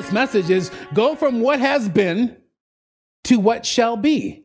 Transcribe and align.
this 0.00 0.12
message 0.12 0.50
is 0.50 0.70
go 0.94 1.14
from 1.14 1.40
what 1.40 1.60
has 1.60 1.88
been 1.88 2.36
to 3.24 3.38
what 3.38 3.66
shall 3.66 3.96
be. 3.96 4.44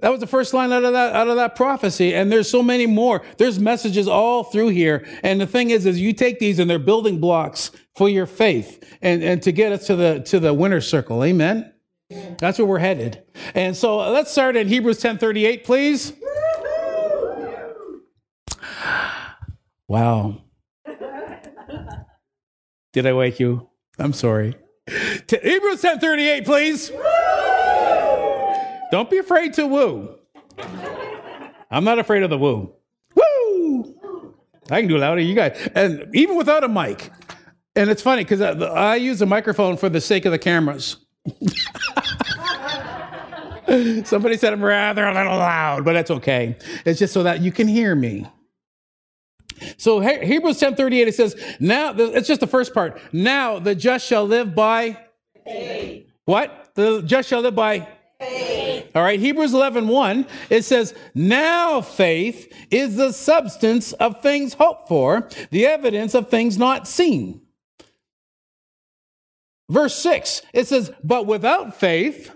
That 0.00 0.10
was 0.10 0.20
the 0.20 0.26
first 0.26 0.54
line 0.54 0.72
out 0.72 0.84
of 0.84 0.92
that 0.92 1.14
out 1.14 1.28
of 1.28 1.36
that 1.36 1.56
prophecy, 1.56 2.14
and 2.14 2.30
there's 2.30 2.48
so 2.48 2.62
many 2.62 2.86
more. 2.86 3.22
There's 3.36 3.58
messages 3.58 4.06
all 4.06 4.44
through 4.44 4.68
here, 4.68 5.06
and 5.24 5.40
the 5.40 5.46
thing 5.46 5.70
is, 5.70 5.86
is 5.86 6.00
you 6.00 6.12
take 6.12 6.38
these 6.38 6.60
and 6.60 6.70
they're 6.70 6.78
building 6.78 7.18
blocks 7.18 7.72
for 7.96 8.08
your 8.08 8.26
faith, 8.26 8.96
and 9.02 9.24
and 9.24 9.42
to 9.42 9.50
get 9.50 9.72
us 9.72 9.86
to 9.88 9.96
the 9.96 10.20
to 10.26 10.38
the 10.38 10.54
winner 10.54 10.80
circle. 10.80 11.24
Amen. 11.24 11.72
That's 12.38 12.58
where 12.58 12.66
we're 12.66 12.78
headed. 12.78 13.22
And 13.54 13.76
so 13.76 13.98
let's 14.10 14.30
start 14.30 14.56
in 14.56 14.68
Hebrews 14.68 15.02
10:38, 15.02 15.64
please. 15.64 16.12
Wow. 19.88 20.42
Did 22.92 23.06
I 23.06 23.12
wake 23.12 23.40
you? 23.40 23.68
I'm 23.98 24.12
sorry. 24.12 24.56
T- 25.26 25.38
Hebrews 25.42 25.82
10:38, 25.82 26.44
please. 26.44 26.90
Don't 28.90 29.10
be 29.10 29.18
afraid 29.18 29.52
to 29.54 29.66
woo. 29.66 30.14
I'm 31.70 31.84
not 31.84 31.98
afraid 31.98 32.22
of 32.22 32.30
the 32.30 32.38
woo. 32.38 32.74
Woo! 33.14 33.94
I 34.70 34.80
can 34.80 34.88
do 34.88 34.96
it 34.96 35.00
louder. 35.00 35.20
You 35.20 35.34
guys, 35.34 35.68
and 35.74 36.08
even 36.14 36.36
without 36.36 36.64
a 36.64 36.68
mic. 36.68 37.10
And 37.76 37.90
it's 37.90 38.02
funny 38.02 38.24
because 38.24 38.40
I, 38.40 38.52
I 38.52 38.96
use 38.96 39.22
a 39.22 39.26
microphone 39.26 39.76
for 39.76 39.88
the 39.88 40.00
sake 40.00 40.24
of 40.24 40.32
the 40.32 40.38
cameras. 40.38 40.96
Somebody 44.04 44.38
said 44.38 44.52
I'm 44.52 44.64
rather 44.64 45.06
a 45.06 45.14
little 45.14 45.36
loud, 45.36 45.84
but 45.84 45.92
that's 45.92 46.10
okay. 46.10 46.56
It's 46.86 46.98
just 46.98 47.12
so 47.12 47.22
that 47.22 47.40
you 47.40 47.52
can 47.52 47.68
hear 47.68 47.94
me. 47.94 48.26
So 49.76 50.00
Hebrews 50.00 50.58
10:38 50.58 51.08
it 51.08 51.14
says, 51.14 51.36
"Now 51.60 51.94
it's 51.96 52.28
just 52.28 52.40
the 52.40 52.46
first 52.46 52.74
part. 52.74 53.00
Now 53.12 53.58
the 53.58 53.74
just 53.74 54.06
shall 54.06 54.24
live 54.24 54.54
by 54.54 54.98
faith. 55.44 56.06
What? 56.24 56.70
The 56.74 57.02
just 57.02 57.28
shall 57.28 57.40
live 57.40 57.54
by 57.54 57.88
faith. 58.20 58.90
All 58.94 59.02
right, 59.02 59.20
Hebrews 59.20 59.54
11, 59.54 59.88
1, 59.88 60.26
it 60.50 60.64
says, 60.64 60.94
Now 61.14 61.80
faith 61.80 62.52
is 62.70 62.96
the 62.96 63.12
substance 63.12 63.92
of 63.94 64.22
things 64.22 64.54
hoped 64.54 64.88
for, 64.88 65.28
the 65.50 65.66
evidence 65.66 66.14
of 66.14 66.28
things 66.28 66.58
not 66.58 66.88
seen. 66.88 67.42
Verse 69.70 69.94
6, 69.96 70.42
it 70.52 70.66
says, 70.66 70.90
But 71.04 71.26
without 71.26 71.76
faith, 71.78 72.34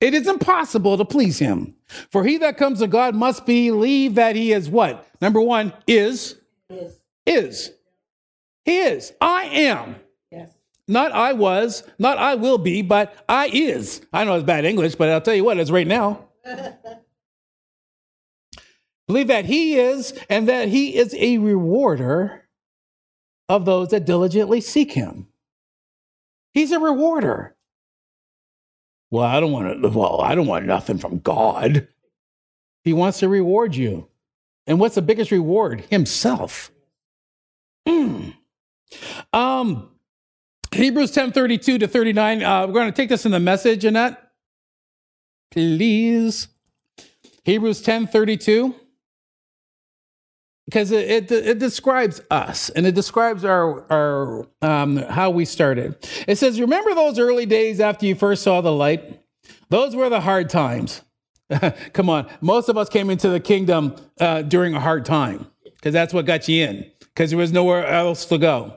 it 0.00 0.12
is 0.14 0.28
impossible 0.28 0.98
to 0.98 1.04
please 1.04 1.38
him. 1.38 1.75
For 1.88 2.24
he 2.24 2.38
that 2.38 2.56
comes 2.56 2.80
to 2.80 2.86
God 2.86 3.14
must 3.14 3.46
believe 3.46 4.16
that 4.16 4.36
he 4.36 4.52
is 4.52 4.68
what? 4.68 5.06
Number 5.20 5.40
one, 5.40 5.72
is. 5.86 6.36
Is. 6.68 6.98
Is. 7.26 7.72
He 8.64 8.78
is. 8.78 9.12
I 9.20 9.44
am. 9.44 9.96
Yes. 10.30 10.50
Not 10.88 11.12
I 11.12 11.32
was, 11.32 11.84
not 11.98 12.18
I 12.18 12.34
will 12.34 12.58
be, 12.58 12.82
but 12.82 13.14
I 13.28 13.48
is. 13.48 14.02
I 14.12 14.24
know 14.24 14.34
it's 14.34 14.44
bad 14.44 14.64
English, 14.64 14.96
but 14.96 15.08
I'll 15.08 15.20
tell 15.20 15.34
you 15.34 15.44
what, 15.44 15.58
it's 15.58 15.70
right 15.70 15.86
now. 15.86 16.26
Believe 19.06 19.28
that 19.28 19.44
he 19.44 19.78
is 19.78 20.18
and 20.28 20.48
that 20.48 20.68
he 20.68 20.96
is 20.96 21.14
a 21.14 21.38
rewarder 21.38 22.48
of 23.48 23.64
those 23.64 23.90
that 23.90 24.04
diligently 24.04 24.60
seek 24.60 24.92
him. 24.92 25.28
He's 26.52 26.72
a 26.72 26.80
rewarder. 26.80 27.55
Well, 29.10 29.24
I 29.24 29.40
don't 29.40 29.52
want 29.52 29.82
to, 29.82 29.88
well, 29.88 30.20
I 30.20 30.34
don't 30.34 30.46
want 30.46 30.66
nothing 30.66 30.98
from 30.98 31.20
God. 31.20 31.88
He 32.82 32.92
wants 32.92 33.20
to 33.20 33.28
reward 33.28 33.74
you. 33.74 34.08
And 34.66 34.80
what's 34.80 34.96
the 34.96 35.02
biggest 35.02 35.30
reward? 35.30 35.84
Himself. 35.90 36.70
Mm. 37.86 38.34
Um, 39.32 39.90
Hebrews 40.72 41.12
10 41.12 41.32
32 41.32 41.78
to 41.78 41.88
39. 41.88 42.42
Uh, 42.42 42.66
we're 42.66 42.72
going 42.72 42.92
to 42.92 42.96
take 42.96 43.08
this 43.08 43.24
in 43.24 43.32
the 43.32 43.40
message, 43.40 43.84
Annette. 43.84 44.20
Please. 45.50 46.48
Hebrews 47.44 47.80
10 47.82 48.08
32 48.08 48.74
because 50.66 50.90
it, 50.90 51.08
it, 51.08 51.32
it, 51.32 51.58
describes 51.58 52.20
us 52.30 52.70
and 52.70 52.86
it 52.86 52.94
describes 52.94 53.44
our, 53.44 53.90
our 53.90 54.48
um, 54.62 54.96
how 54.96 55.30
we 55.30 55.44
started. 55.44 55.96
It 56.26 56.36
says 56.36 56.60
remember 56.60 56.94
those 56.94 57.18
early 57.18 57.46
days 57.46 57.80
after 57.80 58.04
you 58.06 58.14
first 58.14 58.42
saw 58.42 58.60
the 58.60 58.72
light? 58.72 59.20
Those 59.70 59.94
were 59.94 60.08
the 60.08 60.20
hard 60.20 60.50
times. 60.50 61.02
Come 61.92 62.10
on. 62.10 62.28
Most 62.40 62.68
of 62.68 62.76
us 62.76 62.88
came 62.88 63.10
into 63.10 63.28
the 63.28 63.40
kingdom 63.40 63.94
uh, 64.20 64.42
during 64.42 64.74
a 64.74 64.80
hard 64.80 65.04
time 65.04 65.46
because 65.64 65.92
that's 65.92 66.12
what 66.12 66.26
got 66.26 66.48
you 66.48 66.64
in 66.64 66.90
because 67.00 67.30
there 67.30 67.38
was 67.38 67.52
nowhere 67.52 67.86
else 67.86 68.24
to 68.26 68.38
go. 68.38 68.76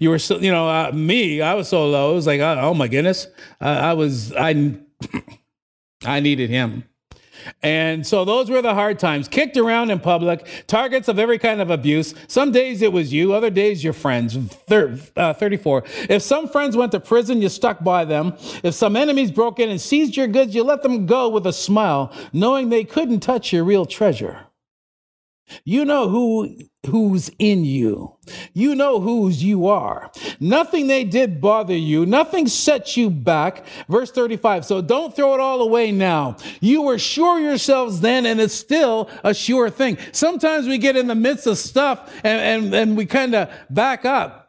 You 0.00 0.10
were 0.10 0.18
so 0.18 0.38
you 0.38 0.50
know 0.50 0.68
uh, 0.68 0.90
me 0.92 1.40
i 1.40 1.54
was 1.54 1.68
so 1.68 1.86
low 1.86 2.10
it 2.10 2.14
was 2.14 2.26
like 2.26 2.40
oh, 2.40 2.58
oh 2.60 2.74
my 2.74 2.88
goodness. 2.88 3.28
I 3.60 3.92
was 3.92 4.32
i 4.32 4.76
i 6.04 6.18
needed 6.18 6.50
him 6.50 6.82
and 7.62 8.06
so 8.06 8.24
those 8.24 8.50
were 8.50 8.62
the 8.62 8.74
hard 8.74 8.98
times. 8.98 9.28
Kicked 9.28 9.56
around 9.56 9.90
in 9.90 10.00
public, 10.00 10.46
targets 10.66 11.08
of 11.08 11.18
every 11.18 11.38
kind 11.38 11.60
of 11.60 11.70
abuse. 11.70 12.14
Some 12.26 12.52
days 12.52 12.82
it 12.82 12.92
was 12.92 13.12
you, 13.12 13.32
other 13.32 13.50
days 13.50 13.82
your 13.84 13.92
friends. 13.92 14.36
Thir- 14.36 14.98
uh, 15.16 15.34
34. 15.34 15.84
If 16.08 16.22
some 16.22 16.48
friends 16.48 16.76
went 16.76 16.92
to 16.92 17.00
prison, 17.00 17.40
you 17.42 17.48
stuck 17.48 17.82
by 17.84 18.04
them. 18.04 18.34
If 18.62 18.74
some 18.74 18.96
enemies 18.96 19.30
broke 19.30 19.58
in 19.58 19.70
and 19.70 19.80
seized 19.80 20.16
your 20.16 20.26
goods, 20.26 20.54
you 20.54 20.64
let 20.64 20.82
them 20.82 21.06
go 21.06 21.28
with 21.28 21.46
a 21.46 21.52
smile, 21.52 22.12
knowing 22.32 22.68
they 22.68 22.84
couldn't 22.84 23.20
touch 23.20 23.52
your 23.52 23.64
real 23.64 23.86
treasure. 23.86 24.47
You 25.64 25.84
know 25.84 26.08
who 26.08 26.56
who's 26.86 27.30
in 27.38 27.64
you. 27.64 28.16
You 28.54 28.74
know 28.74 29.00
whose 29.00 29.42
you 29.42 29.66
are. 29.66 30.10
Nothing 30.40 30.86
they 30.86 31.04
did 31.04 31.40
bother 31.40 31.76
you. 31.76 32.06
Nothing 32.06 32.46
set 32.46 32.96
you 32.96 33.10
back. 33.10 33.64
Verse 33.88 34.10
35. 34.10 34.64
So 34.64 34.80
don't 34.80 35.14
throw 35.14 35.34
it 35.34 35.40
all 35.40 35.60
away 35.60 35.92
now. 35.92 36.36
You 36.60 36.82
were 36.82 36.98
sure 36.98 37.40
yourselves 37.40 38.00
then, 38.00 38.26
and 38.26 38.40
it's 38.40 38.54
still 38.54 39.10
a 39.24 39.34
sure 39.34 39.70
thing. 39.70 39.98
Sometimes 40.12 40.66
we 40.66 40.78
get 40.78 40.96
in 40.96 41.06
the 41.06 41.14
midst 41.14 41.46
of 41.46 41.58
stuff 41.58 42.12
and, 42.24 42.64
and, 42.64 42.74
and 42.74 42.96
we 42.96 43.06
kind 43.06 43.34
of 43.34 43.50
back 43.70 44.04
up. 44.04 44.47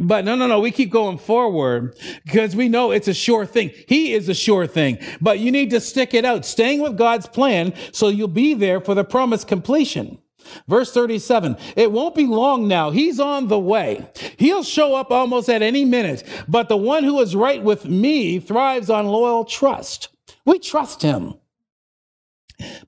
But 0.00 0.24
no, 0.24 0.34
no, 0.34 0.46
no, 0.46 0.60
we 0.60 0.70
keep 0.70 0.90
going 0.90 1.18
forward 1.18 1.96
because 2.24 2.56
we 2.56 2.68
know 2.68 2.90
it's 2.90 3.08
a 3.08 3.14
sure 3.14 3.46
thing. 3.46 3.70
He 3.86 4.12
is 4.12 4.28
a 4.28 4.34
sure 4.34 4.66
thing. 4.66 4.98
But 5.20 5.38
you 5.38 5.52
need 5.52 5.70
to 5.70 5.80
stick 5.80 6.14
it 6.14 6.24
out, 6.24 6.44
staying 6.44 6.80
with 6.80 6.96
God's 6.96 7.26
plan 7.26 7.74
so 7.92 8.08
you'll 8.08 8.28
be 8.28 8.54
there 8.54 8.80
for 8.80 8.94
the 8.94 9.04
promised 9.04 9.48
completion. 9.48 10.18
Verse 10.66 10.92
37, 10.92 11.56
it 11.76 11.92
won't 11.92 12.14
be 12.14 12.26
long 12.26 12.66
now. 12.66 12.90
He's 12.90 13.20
on 13.20 13.48
the 13.48 13.58
way. 13.58 14.08
He'll 14.36 14.64
show 14.64 14.94
up 14.94 15.10
almost 15.10 15.48
at 15.48 15.62
any 15.62 15.84
minute. 15.84 16.24
But 16.48 16.68
the 16.68 16.76
one 16.76 17.04
who 17.04 17.20
is 17.20 17.36
right 17.36 17.62
with 17.62 17.84
me 17.84 18.40
thrives 18.40 18.90
on 18.90 19.06
loyal 19.06 19.44
trust. 19.44 20.08
We 20.44 20.58
trust 20.58 21.02
him. 21.02 21.34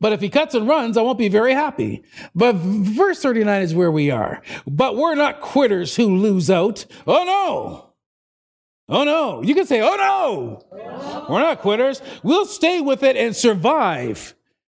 But 0.01 0.13
if 0.13 0.21
he 0.21 0.29
cuts 0.29 0.55
and 0.55 0.69
runs, 0.69 0.97
I 0.97 1.03
won't 1.03 1.19
be 1.19 1.29
very 1.29 1.55
happy. 1.55 2.03
But 2.35 2.57
verse 2.57 3.21
39 3.21 3.63
is 3.63 3.75
where 3.75 3.91
we 3.91 4.11
are. 4.11 4.43
But 4.67 4.97
we're 4.97 5.15
not 5.15 5.41
quitters 5.41 5.97
who 5.97 6.17
lose 6.17 6.51
out. 6.51 6.85
Oh 7.07 7.25
no. 7.25 7.93
Oh 8.89 9.05
no. 9.05 9.43
You 9.43 9.55
can 9.55 9.67
say, 9.67 9.81
oh 9.81 9.97
no. 9.97 11.27
We're 11.29 11.41
not 11.41 11.61
quitters. 11.61 12.03
We'll 12.23 12.47
stay 12.47 12.81
with 12.81 13.03
it 13.03 13.17
and 13.17 13.35
survive. 13.35 14.35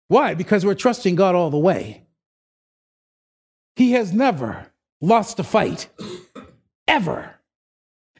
Why? 0.08 0.34
Because 0.34 0.64
we're 0.64 0.74
trusting 0.74 1.16
God 1.16 1.34
all 1.34 1.50
the 1.50 1.58
way. 1.58 2.04
He 3.76 3.92
has 3.92 4.12
never 4.12 4.72
lost 5.00 5.38
a 5.38 5.44
fight, 5.44 5.88
ever. 6.88 7.34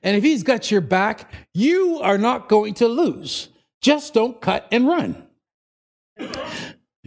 And 0.02 0.16
if 0.16 0.22
he's 0.22 0.42
got 0.42 0.70
your 0.70 0.82
back, 0.82 1.32
you 1.54 2.00
are 2.00 2.18
not 2.18 2.48
going 2.48 2.74
to 2.74 2.88
lose. 2.88 3.48
Just 3.80 4.14
don't 4.14 4.40
cut 4.40 4.68
and 4.70 4.86
run. 4.86 5.26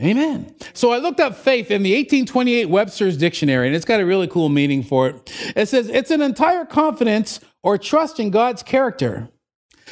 Amen. 0.02 0.56
So 0.74 0.94
I 0.94 0.98
looked 0.98 1.20
up 1.20 1.36
faith 1.36 1.72
in 1.72 1.84
the 1.84 1.92
1828 1.92 2.70
Webster's 2.70 3.18
Dictionary, 3.18 3.68
and 3.68 3.76
it's 3.76 3.86
got 3.86 4.00
a 4.00 4.06
really 4.06 4.28
cool 4.28 4.48
meaning 4.48 4.81
for 4.81 5.10
it. 5.10 5.31
It 5.56 5.68
says 5.68 5.90
it's 5.90 6.12
an 6.12 6.22
entire 6.22 6.66
confidence 6.66 7.42
or 7.63 7.78
trust 7.78 8.19
in 8.19 8.30
God's 8.30 8.63
character. 8.63 9.30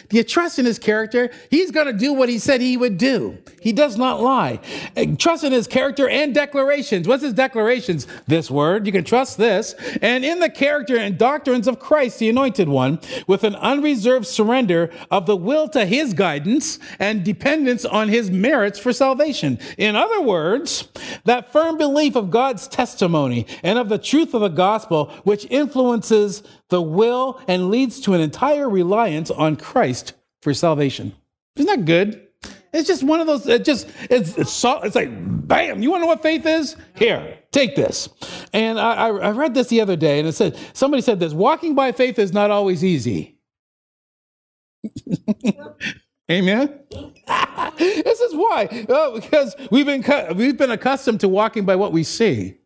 Do 0.10 0.18
you 0.18 0.24
trust 0.24 0.60
in 0.60 0.66
his 0.66 0.80
character? 0.80 1.30
He's 1.50 1.72
going 1.72 1.88
to 1.88 1.94
do 1.94 2.14
what 2.14 2.30
he 2.30 2.40
said 2.40 2.62
he 2.62 2.78
would 2.78 2.98
do. 2.98 3.38
He 3.62 3.74
does 3.74 3.98
not 3.98 4.22
lie. 4.22 4.60
Uh, 4.96 5.06
trust 5.18 5.44
in 5.44 5.52
his 5.52 5.68
character 5.68 6.08
and 6.08 6.34
declarations. 6.34 7.08
What's 7.08 7.24
his 7.24 7.34
declarations? 7.34 8.08
This 8.28 8.50
word. 8.50 8.86
You 8.86 8.92
can 8.92 9.04
trust 9.04 9.38
this. 9.38 9.74
And 10.02 10.24
in 10.24 10.40
the 10.40 10.50
character 10.50 10.98
and 10.98 11.18
doctrines 11.18 11.68
of 11.68 11.80
Christ, 11.80 12.20
the 12.20 12.30
anointed 12.30 12.70
one, 12.70 13.00
with 13.28 13.44
an 13.44 13.56
unreserved 13.56 14.28
surrender 14.28 14.92
of 15.12 15.26
the 15.26 15.36
will 15.36 15.68
to 15.70 15.86
his 15.86 16.14
guidance 16.14 16.80
and 17.00 17.24
dependence 17.24 17.86
on 17.86 18.10
his 18.10 18.32
merits 18.32 18.80
for 18.80 18.94
salvation. 18.94 19.60
In 19.78 19.96
other 19.96 20.22
words, 20.22 20.88
that 21.26 21.52
firm 21.52 21.78
belief 21.78 22.16
of 22.16 22.32
God's 22.32 22.68
testimony 22.68 23.46
and 23.64 23.78
of 23.78 23.90
the 23.90 23.98
truth 23.98 24.34
of 24.34 24.42
the 24.42 24.48
gospel, 24.48 25.12
which 25.24 25.46
influences 25.50 26.44
the 26.70 26.82
will 26.82 27.42
and 27.48 27.70
leads 27.70 28.00
to 28.02 28.14
an 28.14 28.22
entire 28.22 28.70
reliance 28.70 29.32
on 29.32 29.56
Christ 29.56 30.14
for 30.42 30.54
salvation. 30.54 31.14
Isn't 31.56 31.68
that 31.68 31.86
good? 31.86 32.28
It's 32.74 32.88
just 32.88 33.04
one 33.04 33.20
of 33.20 33.28
those. 33.28 33.48
It 33.48 33.66
just 33.66 33.90
it's 34.10 34.38
it's, 34.38 34.64
it's 34.64 34.96
like 34.96 35.10
bam. 35.48 35.82
You 35.82 35.90
want 35.90 36.02
to 36.02 36.06
know 36.06 36.08
what 36.08 36.22
faith 36.22 36.46
is? 36.46 36.76
Here, 36.96 37.40
take 37.52 37.76
this. 37.76 38.10
And 38.54 38.80
I, 38.80 38.94
I, 38.94 39.08
I 39.08 39.32
read 39.32 39.54
this 39.54 39.68
the 39.68 39.82
other 39.82 39.96
day, 39.96 40.20
and 40.20 40.28
it 40.28 40.34
said 40.34 40.58
somebody 40.74 41.02
said 41.02 41.20
this: 41.20 41.34
walking 41.34 41.74
by 41.76 41.92
faith 41.92 42.20
is 42.20 42.34
not 42.34 42.52
always 42.52 42.84
easy. 42.84 43.40
Amen. 46.30 46.82
this 47.78 48.20
is 48.20 48.36
why, 48.36 48.86
oh, 48.90 49.20
because 49.20 49.56
we've 49.72 49.86
been 49.86 50.04
we've 50.36 50.58
been 50.58 50.72
accustomed 50.72 51.22
to 51.22 51.30
walking 51.30 51.66
by 51.66 51.76
what 51.76 51.94
we 51.94 52.04
see. 52.04 52.58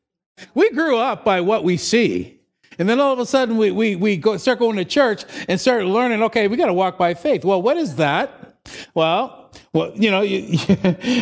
We 0.55 0.71
grew 0.71 0.97
up 0.97 1.23
by 1.23 1.41
what 1.41 1.63
we 1.63 1.77
see. 1.77 2.40
And 2.79 2.87
then 2.87 2.99
all 2.99 3.13
of 3.13 3.19
a 3.19 3.25
sudden 3.25 3.57
we, 3.57 3.71
we, 3.71 3.95
we 3.95 4.17
go, 4.17 4.37
start 4.37 4.59
going 4.59 4.77
to 4.77 4.85
church 4.85 5.25
and 5.47 5.59
start 5.59 5.85
learning, 5.85 6.23
okay, 6.23 6.47
we 6.47 6.57
got 6.57 6.67
to 6.67 6.73
walk 6.73 6.97
by 6.97 7.13
faith. 7.13 7.43
Well, 7.43 7.61
what 7.61 7.77
is 7.77 7.95
that? 7.97 8.57
Well, 8.93 9.51
well, 9.73 9.91
you 9.95 10.11
know, 10.11 10.21
you, 10.21 10.57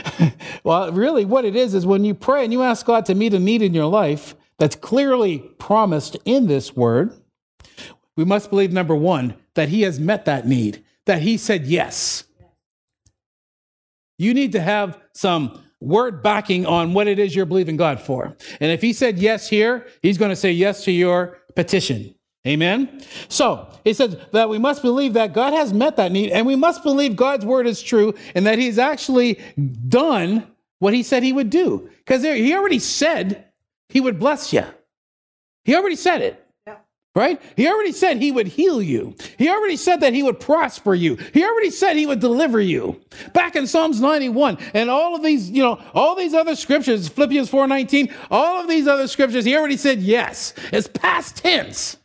well, 0.64 0.92
really 0.92 1.26
what 1.26 1.46
it 1.46 1.56
is 1.56 1.74
is 1.74 1.86
when 1.86 2.04
you 2.04 2.14
pray 2.14 2.44
and 2.44 2.54
you 2.54 2.62
ask 2.64 2.86
God 2.86 3.06
to 3.08 3.16
meet 3.16 3.34
a 3.34 3.40
need 3.40 3.62
in 3.62 3.74
your 3.74 3.86
life 3.86 4.36
that's 4.58 4.76
clearly 4.76 5.40
promised 5.58 6.18
in 6.26 6.48
this 6.48 6.76
word, 6.76 7.14
we 8.16 8.26
must 8.26 8.50
believe 8.50 8.72
number 8.72 8.96
one, 8.96 9.36
that 9.56 9.70
he 9.70 9.82
has 9.84 10.00
met 10.00 10.26
that 10.26 10.46
need, 10.46 10.84
that 11.06 11.22
he 11.22 11.38
said 11.38 11.66
yes. 11.66 12.26
You 14.18 14.34
need 14.34 14.52
to 14.52 14.62
have 14.62 15.00
some 15.14 15.64
word 15.80 16.22
backing 16.22 16.66
on 16.66 16.94
what 16.94 17.08
it 17.08 17.20
is 17.20 17.34
you're 17.34 17.46
believing 17.46 17.78
God 17.78 18.02
for. 18.02 18.36
And 18.60 18.72
if 18.72 18.82
he 18.82 18.92
said 18.92 19.18
yes 19.18 19.48
here, 19.48 19.88
he's 20.02 20.18
going 20.18 20.30
to 20.30 20.36
say 20.36 20.52
yes 20.52 20.84
to 20.84 20.92
your 20.92 21.39
petition. 21.60 22.16
Amen. 22.48 23.02
So 23.28 23.68
he 23.84 23.92
says 23.92 24.16
that 24.32 24.48
we 24.48 24.58
must 24.58 24.82
believe 24.82 25.12
that 25.14 25.34
God 25.34 25.52
has 25.52 25.74
met 25.74 25.98
that 25.98 26.10
need 26.10 26.32
and 26.32 26.48
we 26.48 26.56
must 26.56 26.84
believe 26.84 27.18
God's 27.18 27.46
word 27.46 27.68
is 27.68 27.82
true 27.82 28.16
and 28.34 28.46
that 28.46 28.58
he's 28.58 28.80
actually 28.80 29.42
done 29.90 30.48
what 30.80 30.94
he 30.94 31.04
said 31.04 31.22
he 31.22 31.34
would 31.34 31.50
do. 31.50 31.90
Because 31.98 32.24
he 32.24 32.56
already 32.56 32.80
said 32.80 33.46
he 33.90 34.00
would 34.00 34.20
bless 34.20 34.54
you. 34.54 34.64
He 35.66 35.76
already 35.76 35.98
said 35.98 36.22
it 36.22 36.49
right? 37.16 37.42
He 37.56 37.68
already 37.68 37.92
said 37.92 38.18
he 38.18 38.32
would 38.32 38.48
heal 38.48 38.82
you. 38.82 39.16
He 39.38 39.50
already 39.50 39.76
said 39.76 40.02
that 40.02 40.14
he 40.14 40.24
would 40.24 40.40
prosper 40.40 40.94
you. 40.94 41.16
He 41.34 41.44
already 41.44 41.72
said 41.72 41.98
he 41.98 42.06
would 42.06 42.20
deliver 42.20 42.62
you. 42.62 43.02
Back 43.34 43.56
in 43.56 43.68
Psalms 43.68 44.00
91 44.00 44.58
and 44.74 44.90
all 44.90 45.16
of 45.16 45.24
these, 45.24 45.50
you 45.50 45.64
know, 45.64 45.82
all 45.94 46.16
these 46.16 46.34
other 46.34 46.56
scriptures, 46.56 47.10
Philippians 47.10 47.50
4:19, 47.50 48.14
all 48.30 48.62
of 48.62 48.68
these 48.68 48.88
other 48.88 49.08
scriptures, 49.08 49.46
he 49.46 49.56
already 49.56 49.78
said 49.78 50.00
yes. 50.00 50.54
It's 50.72 50.88
past 50.88 51.38
tense. 51.38 51.98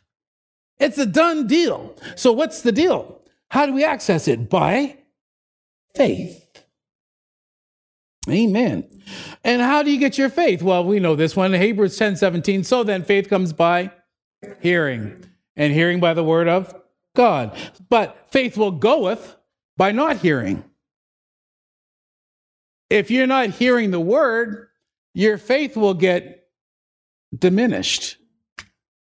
It's 0.79 0.97
a 0.97 1.05
done 1.05 1.47
deal. 1.47 1.95
So 2.15 2.31
what's 2.31 2.61
the 2.61 2.71
deal? 2.71 3.21
How 3.49 3.65
do 3.65 3.73
we 3.73 3.85
access 3.85 4.27
it? 4.27 4.49
By 4.49 4.97
faith. 5.93 6.41
Amen. 8.29 8.89
And 9.43 9.61
how 9.61 9.83
do 9.83 9.91
you 9.91 9.99
get 9.99 10.17
your 10.17 10.29
faith? 10.29 10.63
Well, 10.63 10.83
we 10.83 10.99
know 10.99 11.15
this 11.15 11.35
one, 11.35 11.53
Hebrews 11.53 11.95
10 11.95 12.17
17. 12.17 12.63
So 12.63 12.83
then 12.83 13.03
faith 13.03 13.29
comes 13.29 13.53
by 13.53 13.91
Hearing, 14.59 15.25
and 15.55 15.73
hearing 15.73 15.99
by 15.99 16.13
the 16.13 16.23
word 16.23 16.47
of 16.47 16.73
God. 17.15 17.57
But 17.89 18.27
faith 18.31 18.57
will 18.57 18.71
goeth 18.71 19.35
by 19.77 19.91
not 19.91 20.17
hearing. 20.17 20.63
If 22.89 23.09
you're 23.09 23.27
not 23.27 23.49
hearing 23.49 23.91
the 23.91 23.99
word, 23.99 24.67
your 25.13 25.37
faith 25.37 25.75
will 25.75 25.93
get 25.93 26.47
diminished. 27.37 28.17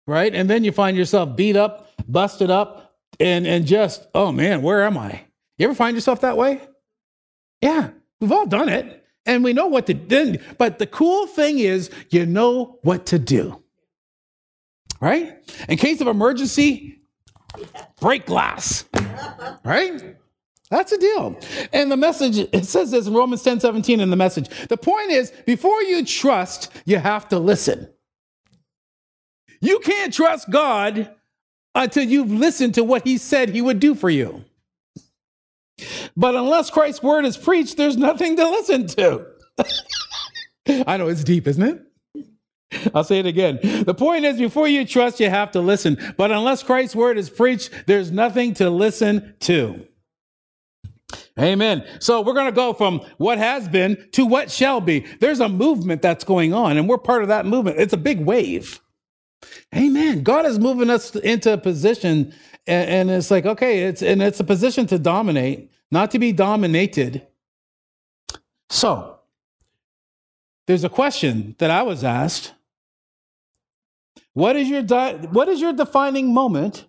Right? 0.08 0.34
And 0.34 0.50
then 0.50 0.64
you 0.64 0.72
find 0.72 0.98
yourself 0.98 1.36
beat 1.36 1.56
up, 1.56 1.92
busted 2.08 2.50
up, 2.50 2.96
and, 3.20 3.46
and 3.46 3.66
just, 3.66 4.08
oh 4.16 4.32
man, 4.32 4.62
where 4.62 4.84
am 4.84 4.98
I? 4.98 5.25
You 5.58 5.66
ever 5.66 5.75
find 5.75 5.96
yourself 5.96 6.22
that 6.22 6.38
way? 6.38 6.62
Yeah, 7.62 7.90
we've 8.20 8.32
all 8.32 8.46
done 8.46 8.70
it. 8.70 9.06
And 9.25 9.44
we 9.44 9.54
know 9.54 9.68
what 9.68 9.86
to 9.88 9.94
do. 9.94 10.38
But 10.58 10.80
the 10.80 10.88
cool 10.88 11.28
thing 11.28 11.60
is, 11.60 11.92
you 12.10 12.25
know 12.25 12.80
what 12.82 13.06
to 13.08 13.20
do 13.20 13.62
right? 15.00 15.38
In 15.68 15.78
case 15.78 16.01
of 16.01 16.07
emergency, 16.07 17.01
break 18.00 18.25
glass, 18.25 18.86
right? 19.63 20.16
That's 20.69 20.92
a 20.92 20.98
deal. 20.98 21.40
And 21.74 21.92
the 21.92 21.98
message, 21.98 22.38
it 22.38 22.66
says 22.66 22.92
this 22.92 23.07
in 23.07 23.13
Romans 23.13 23.42
10 23.42 23.60
17 23.60 24.00
in 24.00 24.10
the 24.10 24.16
message. 24.16 24.50
The 24.68 24.78
point 24.78 25.12
is, 25.12 25.31
before 25.46 25.81
you 25.81 26.06
trust, 26.06 26.72
you 26.86 26.98
have 27.00 27.28
to 27.30 27.40
listen. 27.40 27.90
You 29.62 29.80
can't 29.80 30.13
trust 30.13 30.50
God 30.50 31.13
until 31.75 32.04
you've 32.04 32.31
listened 32.31 32.75
to 32.75 32.84
what 32.84 33.06
he 33.06 33.18
said 33.18 33.50
he 33.50 33.62
would 33.62 33.80
do 33.80 33.96
for 33.96 34.10
you. 34.10 34.46
But 36.16 36.36
unless 36.36 36.69
Christ's 36.69 37.01
word 37.01 37.25
is 37.25 37.38
preached, 37.38 37.78
there's 37.78 37.98
nothing 37.98 38.36
to 38.36 38.50
listen 38.50 38.88
to. 38.88 39.25
I 40.88 40.98
know 40.98 41.07
it's 41.07 41.24
deep, 41.24 41.48
isn't 41.48 41.63
it? 41.63 41.88
I'll 42.94 43.04
say 43.04 43.19
it 43.19 43.25
again. 43.25 43.60
The 43.62 43.94
point 43.94 44.25
is, 44.25 44.38
before 44.38 44.68
you 44.68 44.86
trust, 44.86 45.19
you 45.19 45.30
have 45.30 45.51
to 45.51 45.62
listen. 45.62 45.98
But 46.18 46.31
unless 46.31 46.63
Christ's 46.63 46.95
word 46.95 47.18
is 47.18 47.30
preached, 47.30 47.71
there's 47.88 48.12
nothing 48.12 48.54
to 48.56 48.69
listen 48.69 49.36
to. 49.42 49.86
Amen. 51.39 51.86
So 52.00 52.21
we're 52.21 52.33
going 52.33 52.48
to 52.48 52.51
go 52.51 52.74
from 52.74 53.00
what 53.18 53.38
has 53.38 53.68
been 53.68 54.10
to 54.12 54.25
what 54.25 54.51
shall 54.51 54.81
be. 54.81 55.06
There's 55.19 55.39
a 55.39 55.50
movement 55.50 56.01
that's 56.01 56.24
going 56.24 56.54
on, 56.54 56.77
and 56.77 56.88
we're 56.88 56.98
part 56.98 57.21
of 57.21 57.30
that 57.30 57.45
movement. 57.45 57.80
It's 57.80 57.94
a 57.94 57.98
big 57.98 58.19
wave. 58.19 58.80
Amen. 59.75 60.24
God 60.24 60.45
is 60.45 60.60
moving 60.60 60.89
us 60.89 61.15
into 61.15 61.54
a 61.54 61.57
position, 61.57 62.33
and, 62.68 62.89
and 62.89 63.10
it's 63.10 63.31
like, 63.31 63.45
okay, 63.45 63.83
it's 63.83 64.01
and 64.01 64.22
it's 64.22 64.39
a 64.39 64.44
position 64.44 64.86
to 64.88 65.00
dominate, 65.00 65.72
not 65.92 66.12
to 66.12 66.19
be 66.19 66.33
dominated. 66.33 67.25
So 68.69 69.19
there's 70.68 70.83
a 70.83 70.89
question 70.89 71.56
that 71.60 71.72
I 71.72 71.83
was 71.83 72.04
asked 72.04 72.54
what 74.33 74.56
is 74.56 74.69
your, 74.69 74.81
di- 74.81 75.13
what 75.31 75.48
is 75.48 75.62
your 75.62 75.74
defining 75.74 76.33
moment 76.33 76.86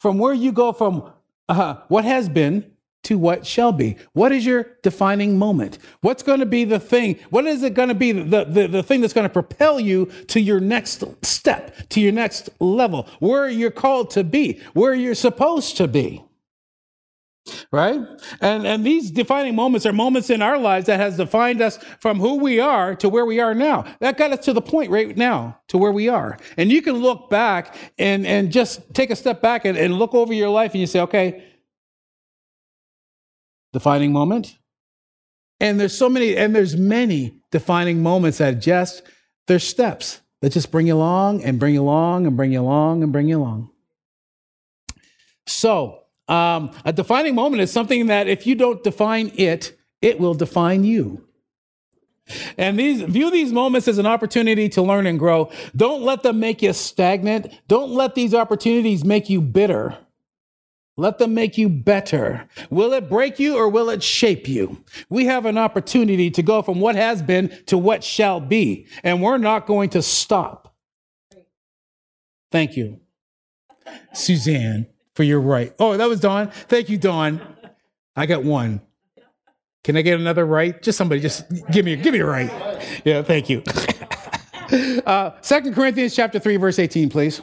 from 0.00 0.18
where 0.18 0.34
you 0.34 0.52
go 0.52 0.72
from 0.72 1.10
uh, 1.48 1.76
what 1.88 2.04
has 2.04 2.28
been 2.28 2.70
to 3.04 3.18
what 3.18 3.46
shall 3.46 3.72
be? 3.72 3.96
What 4.12 4.32
is 4.32 4.44
your 4.44 4.66
defining 4.82 5.38
moment? 5.38 5.78
What's 6.00 6.22
going 6.22 6.40
to 6.40 6.46
be 6.46 6.64
the 6.64 6.80
thing? 6.80 7.18
What 7.30 7.46
is 7.46 7.62
it 7.62 7.74
going 7.74 7.90
to 7.90 7.94
be 7.94 8.12
the, 8.12 8.44
the, 8.44 8.66
the 8.66 8.82
thing 8.82 9.00
that's 9.00 9.12
going 9.12 9.26
to 9.26 9.32
propel 9.32 9.78
you 9.78 10.06
to 10.28 10.40
your 10.40 10.58
next 10.60 11.04
step, 11.24 11.88
to 11.90 12.00
your 12.00 12.12
next 12.12 12.48
level, 12.60 13.06
where 13.20 13.48
you're 13.48 13.70
called 13.70 14.10
to 14.10 14.24
be, 14.24 14.60
where 14.72 14.94
you're 14.94 15.14
supposed 15.14 15.76
to 15.76 15.86
be? 15.86 16.24
Right? 17.70 18.00
And 18.40 18.66
and 18.66 18.84
these 18.84 19.10
defining 19.10 19.54
moments 19.54 19.86
are 19.86 19.92
moments 19.92 20.30
in 20.30 20.42
our 20.42 20.58
lives 20.58 20.86
that 20.86 21.00
has 21.00 21.16
defined 21.16 21.60
us 21.60 21.78
from 22.00 22.18
who 22.18 22.36
we 22.36 22.60
are 22.60 22.94
to 22.96 23.08
where 23.08 23.26
we 23.26 23.40
are 23.40 23.54
now. 23.54 23.84
That 24.00 24.16
got 24.16 24.32
us 24.32 24.44
to 24.46 24.52
the 24.52 24.62
point 24.62 24.90
right 24.90 25.16
now 25.16 25.58
to 25.68 25.78
where 25.78 25.92
we 25.92 26.08
are. 26.08 26.38
And 26.56 26.70
you 26.70 26.82
can 26.82 26.94
look 26.94 27.30
back 27.30 27.74
and 27.98 28.26
and 28.26 28.50
just 28.50 28.94
take 28.94 29.10
a 29.10 29.16
step 29.16 29.42
back 29.42 29.64
and, 29.64 29.76
and 29.76 29.98
look 29.98 30.14
over 30.14 30.32
your 30.32 30.50
life 30.50 30.72
and 30.72 30.80
you 30.80 30.86
say 30.86 31.00
okay 31.00 31.44
defining 33.72 34.12
moment. 34.12 34.56
And 35.60 35.78
there's 35.78 35.96
so 35.96 36.08
many 36.08 36.36
and 36.36 36.54
there's 36.54 36.76
many 36.76 37.40
defining 37.50 38.02
moments 38.02 38.38
that 38.38 38.60
just 38.60 39.02
there's 39.46 39.64
steps 39.64 40.20
that 40.40 40.52
just 40.52 40.70
bring 40.70 40.86
you 40.86 40.94
along 40.94 41.42
and 41.44 41.58
bring 41.58 41.74
you 41.74 41.82
along 41.82 42.26
and 42.26 42.36
bring 42.36 42.52
you 42.52 42.60
along 42.60 43.02
and 43.02 43.12
bring 43.12 43.28
you 43.28 43.38
along. 43.38 43.70
So 45.46 46.03
um, 46.28 46.70
a 46.84 46.92
defining 46.92 47.34
moment 47.34 47.62
is 47.62 47.70
something 47.70 48.06
that 48.06 48.28
if 48.28 48.46
you 48.46 48.54
don't 48.54 48.82
define 48.82 49.32
it, 49.36 49.78
it 50.00 50.18
will 50.18 50.34
define 50.34 50.84
you. 50.84 51.26
And 52.56 52.78
these 52.78 53.02
view 53.02 53.30
these 53.30 53.52
moments 53.52 53.86
as 53.86 53.98
an 53.98 54.06
opportunity 54.06 54.68
to 54.70 54.82
learn 54.82 55.06
and 55.06 55.18
grow. 55.18 55.50
Don't 55.76 56.02
let 56.02 56.22
them 56.22 56.40
make 56.40 56.62
you 56.62 56.72
stagnant. 56.72 57.48
Don't 57.68 57.90
let 57.90 58.14
these 58.14 58.32
opportunities 58.32 59.04
make 59.04 59.28
you 59.28 59.42
bitter. 59.42 59.98
Let 60.96 61.18
them 61.18 61.34
make 61.34 61.58
you 61.58 61.68
better. 61.68 62.48
Will 62.70 62.92
it 62.92 63.10
break 63.10 63.38
you 63.38 63.56
or 63.56 63.68
will 63.68 63.90
it 63.90 64.02
shape 64.02 64.48
you? 64.48 64.82
We 65.10 65.26
have 65.26 65.44
an 65.44 65.58
opportunity 65.58 66.30
to 66.30 66.42
go 66.42 66.62
from 66.62 66.80
what 66.80 66.94
has 66.94 67.20
been 67.20 67.52
to 67.66 67.76
what 67.76 68.04
shall 68.04 68.40
be, 68.40 68.86
and 69.02 69.20
we're 69.20 69.38
not 69.38 69.66
going 69.66 69.90
to 69.90 70.02
stop. 70.02 70.74
Thank 72.52 72.76
you, 72.76 73.00
Suzanne 74.14 74.86
for 75.14 75.22
your 75.22 75.40
right. 75.40 75.72
Oh, 75.78 75.96
that 75.96 76.08
was 76.08 76.20
Dawn. 76.20 76.50
Thank 76.68 76.88
you, 76.88 76.98
Dawn. 76.98 77.40
I 78.16 78.26
got 78.26 78.44
one. 78.44 78.80
Can 79.84 79.96
I 79.96 80.02
get 80.02 80.18
another 80.18 80.46
right? 80.46 80.80
Just 80.82 80.96
somebody, 80.96 81.20
just 81.20 81.44
give 81.70 81.84
me, 81.84 81.96
give 81.96 82.14
me 82.14 82.20
a 82.20 82.26
right. 82.26 82.50
Yeah, 83.04 83.22
thank 83.22 83.48
you. 83.50 83.62
Uh, 85.06 85.30
Second 85.42 85.74
Corinthians 85.74 86.16
chapter 86.16 86.38
three, 86.38 86.56
verse 86.56 86.78
eighteen, 86.78 87.10
please. 87.10 87.42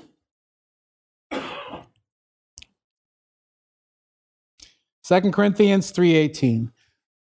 Second 5.03 5.33
Corinthians 5.33 5.91
three 5.91 6.15
eighteen, 6.15 6.71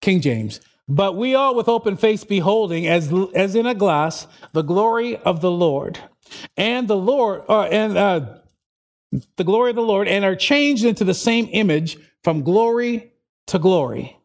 King 0.01 0.21
James. 0.21 0.61
But 0.89 1.17
we 1.17 1.35
all, 1.35 1.55
with 1.55 1.69
open 1.69 1.97
face, 1.97 2.25
beholding 2.25 2.87
as 2.87 3.13
as 3.35 3.55
in 3.55 3.67
a 3.67 3.75
glass 3.75 4.27
the 4.53 4.63
glory 4.63 5.17
of 5.17 5.41
the 5.41 5.51
Lord, 5.51 5.99
and 6.57 6.89
the 6.89 6.97
Lord, 6.97 7.43
uh, 7.49 7.63
and 7.65 7.99
uh, 7.99 8.39
the 9.37 9.45
glory 9.45 9.71
of 9.71 9.77
the 9.77 9.83
Lord 9.83 10.09
and 10.09 10.25
are 10.25 10.37
changed 10.37 10.85
into 10.85 11.05
the 11.05 11.15
same 11.15 11.49
image 11.53 11.99
from 12.23 12.43
glory 12.43 13.13
to 13.47 13.59
glory, 13.59 14.19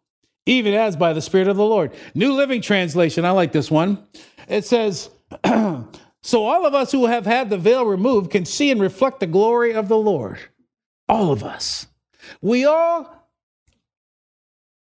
even 0.45 0.73
as 0.73 0.95
by 0.95 1.13
the 1.13 1.21
Spirit 1.21 1.47
of 1.47 1.57
the 1.57 1.65
Lord. 1.65 1.93
New 2.13 2.33
Living 2.33 2.61
Translation, 2.61 3.25
I 3.25 3.31
like 3.31 3.51
this 3.51 3.71
one. 3.71 4.05
It 4.47 4.65
says, 4.65 5.09
So 6.23 6.45
all 6.45 6.65
of 6.65 6.73
us 6.73 6.91
who 6.91 7.05
have 7.05 7.25
had 7.25 7.49
the 7.49 7.57
veil 7.57 7.85
removed 7.85 8.31
can 8.31 8.45
see 8.45 8.71
and 8.71 8.79
reflect 8.79 9.19
the 9.19 9.27
glory 9.27 9.73
of 9.73 9.89
the 9.89 9.97
Lord. 9.97 10.39
All 11.09 11.31
of 11.31 11.43
us. 11.43 11.87
We 12.41 12.63
all 12.63 13.29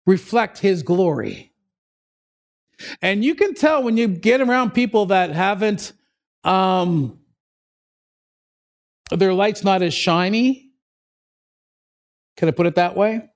reflect 0.06 0.58
his 0.58 0.82
glory. 0.82 1.52
And 3.02 3.22
you 3.22 3.34
can 3.34 3.54
tell 3.54 3.82
when 3.82 3.98
you 3.98 4.08
get 4.08 4.40
around 4.40 4.72
people 4.72 5.06
that 5.06 5.30
haven't, 5.30 5.92
um, 6.42 7.18
their 9.10 9.32
light's 9.32 9.64
not 9.64 9.82
as 9.82 9.94
shiny. 9.94 10.70
Can 12.36 12.48
I 12.48 12.50
put 12.50 12.66
it 12.66 12.74
that 12.74 12.96
way? 12.96 13.28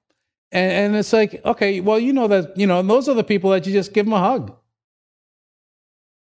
And, 0.53 0.73
and 0.73 0.97
it's 0.97 1.12
like, 1.12 1.41
okay, 1.45 1.81
well, 1.81 1.99
you 1.99 2.12
know 2.12 2.29
that, 2.29 2.57
you 2.57 2.67
know, 2.67 2.81
and 2.81 2.91
those 2.91 3.09
are 3.09 3.15
the 3.15 3.25
people 3.25 3.50
that 3.50 3.67
you 3.67 3.73
just 3.73 3.93
give 3.93 4.07
them 4.07 4.12
a 4.12 4.19
hug. 4.19 4.57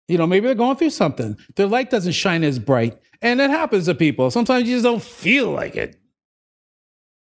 You 0.08 0.18
know, 0.18 0.28
maybe 0.28 0.48
they're 0.48 0.56
going 0.56 0.78
through 0.78 0.92
something. 0.92 1.38
Their 1.56 1.68
light 1.68 1.90
doesn't 1.90 2.14
shine 2.14 2.44
as 2.44 2.58
bright. 2.60 2.98
And 3.22 3.42
it 3.42 3.50
happens 3.50 3.86
to 3.86 3.96
people. 3.96 4.32
Sometimes 4.32 4.68
you 4.68 4.76
just 4.76 4.84
don't 4.84 5.04
feel 5.04 5.52
like 5.52 5.76
it. 5.76 6.00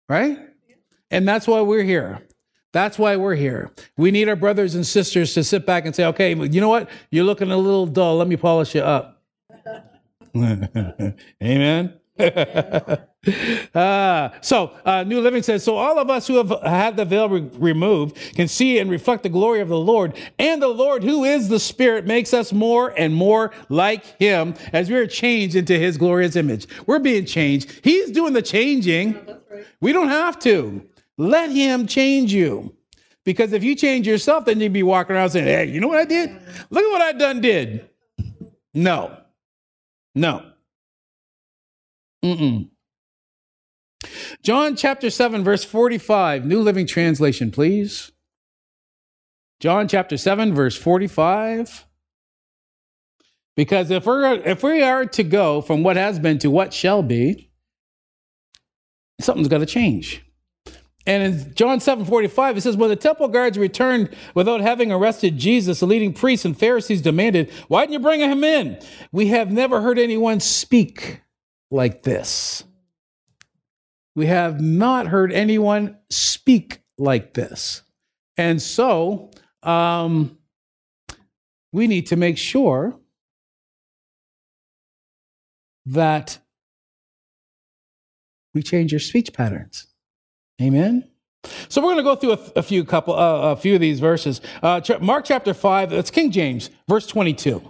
Right? 0.09 0.37
And 1.09 1.27
that's 1.27 1.47
why 1.47 1.61
we're 1.61 1.83
here. 1.83 2.21
That's 2.73 2.99
why 2.99 3.15
we're 3.15 3.35
here. 3.35 3.71
We 3.97 4.11
need 4.11 4.27
our 4.27 4.35
brothers 4.35 4.75
and 4.75 4.85
sisters 4.85 5.33
to 5.35 5.43
sit 5.43 5.65
back 5.65 5.85
and 5.85 5.95
say, 5.95 6.05
okay, 6.07 6.35
you 6.35 6.59
know 6.59 6.69
what? 6.69 6.89
You're 7.09 7.23
looking 7.23 7.49
a 7.49 7.57
little 7.57 7.87
dull. 7.87 8.17
Let 8.17 8.27
me 8.27 8.35
polish 8.35 8.75
you 8.75 8.81
up. 8.81 9.23
Amen. 10.35 11.93
Uh, 12.17 12.97
so, 14.41 14.71
uh, 14.85 15.03
New 15.03 15.19
Living 15.19 15.43
says, 15.43 15.63
so 15.63 15.75
all 15.75 15.99
of 15.99 16.09
us 16.09 16.27
who 16.27 16.35
have 16.35 16.61
had 16.63 16.95
the 16.95 17.05
veil 17.05 17.27
re- 17.27 17.49
removed 17.53 18.15
can 18.35 18.47
see 18.47 18.79
and 18.79 18.89
reflect 18.89 19.23
the 19.23 19.29
glory 19.29 19.59
of 19.59 19.67
the 19.67 19.79
Lord. 19.79 20.17
And 20.39 20.61
the 20.61 20.67
Lord, 20.67 21.03
who 21.03 21.23
is 21.23 21.49
the 21.49 21.59
Spirit, 21.59 22.05
makes 22.05 22.33
us 22.33 22.53
more 22.53 22.93
and 22.97 23.13
more 23.13 23.51
like 23.69 24.05
Him 24.19 24.53
as 24.71 24.89
we 24.89 24.95
are 24.95 25.07
changed 25.07 25.55
into 25.55 25.77
His 25.77 25.97
glorious 25.97 26.35
image. 26.35 26.67
We're 26.85 26.99
being 26.99 27.25
changed. 27.25 27.81
He's 27.83 28.11
doing 28.11 28.33
the 28.33 28.41
changing. 28.41 29.13
Right. 29.13 29.65
We 29.81 29.91
don't 29.91 30.09
have 30.09 30.39
to. 30.39 30.85
Let 31.17 31.51
Him 31.51 31.87
change 31.87 32.33
you. 32.33 32.75
Because 33.25 33.53
if 33.53 33.63
you 33.63 33.75
change 33.75 34.07
yourself, 34.07 34.45
then 34.45 34.59
you'd 34.59 34.71
be 34.71 34.83
walking 34.83 35.15
around 35.15 35.31
saying, 35.31 35.45
hey, 35.45 35.65
you 35.65 35.81
know 35.81 35.87
what 35.87 35.97
I 35.97 36.05
did? 36.05 36.29
Look 36.69 36.83
at 36.83 36.91
what 36.91 37.01
I 37.01 37.11
done 37.11 37.41
did. 37.41 37.89
No. 38.73 39.17
No. 40.13 40.45
Mm-mm. 42.25 42.69
John 44.41 44.75
chapter 44.75 45.11
7, 45.11 45.43
verse 45.43 45.63
45, 45.63 46.43
New 46.43 46.59
Living 46.59 46.87
Translation, 46.87 47.51
please. 47.51 48.11
John 49.59 49.87
chapter 49.87 50.17
7, 50.17 50.53
verse 50.55 50.75
45. 50.75 51.85
Because 53.55 53.91
if 53.91 54.07
we're 54.07 54.33
if 54.33 54.63
we 54.63 54.81
are 54.81 55.05
to 55.05 55.23
go 55.23 55.61
from 55.61 55.83
what 55.83 55.97
has 55.97 56.19
been 56.19 56.39
to 56.39 56.49
what 56.49 56.73
shall 56.73 57.03
be, 57.03 57.51
something's 59.21 59.47
got 59.47 59.59
to 59.59 59.65
change. 59.65 60.25
And 61.07 61.23
in 61.23 61.53
John 61.53 61.79
7 61.79 62.05
45, 62.05 62.57
it 62.57 62.61
says, 62.61 62.75
When 62.75 62.89
the 62.89 62.95
temple 62.95 63.27
guards 63.27 63.57
returned 63.57 64.09
without 64.33 64.61
having 64.61 64.91
arrested 64.91 65.37
Jesus, 65.37 65.79
the 65.79 65.85
leading 65.85 66.11
priests 66.11 66.43
and 66.43 66.57
Pharisees 66.57 67.03
demanded, 67.03 67.51
Why 67.67 67.83
didn't 67.83 67.93
you 67.93 67.99
bring 67.99 68.19
him 68.19 68.43
in? 68.43 68.79
We 69.11 69.27
have 69.27 69.51
never 69.51 69.81
heard 69.81 69.99
anyone 69.99 70.39
speak 70.39 71.21
like 71.71 72.03
this. 72.03 72.63
We 74.15 74.27
have 74.27 74.61
not 74.61 75.07
heard 75.07 75.33
anyone 75.33 75.97
speak 76.09 76.81
like 76.97 77.33
this. 77.33 77.81
And 78.37 78.61
so 78.61 79.31
um, 79.63 80.37
we 81.71 81.87
need 81.87 82.07
to 82.07 82.15
make 82.15 82.37
sure 82.37 82.97
that 85.85 86.39
we 88.53 88.63
change 88.63 88.93
our 88.93 88.99
speech 88.99 89.33
patterns. 89.33 89.87
Amen. 90.61 91.09
So 91.67 91.81
we're 91.81 91.93
going 91.93 91.97
to 91.97 92.03
go 92.03 92.15
through 92.15 92.31
a, 92.31 92.59
a 92.59 92.63
few 92.63 92.83
couple, 92.85 93.13
uh, 93.13 93.51
a 93.51 93.55
few 93.55 93.75
of 93.75 93.81
these 93.81 93.99
verses. 93.99 94.41
Uh, 94.63 94.81
Mark 95.01 95.25
chapter 95.25 95.53
five. 95.53 95.89
That's 95.91 96.09
King 96.09 96.31
James, 96.31 96.71
verse 96.87 97.05
twenty-two. 97.05 97.61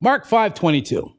Mark 0.00 0.26
five 0.26 0.54
twenty-two. 0.54 1.15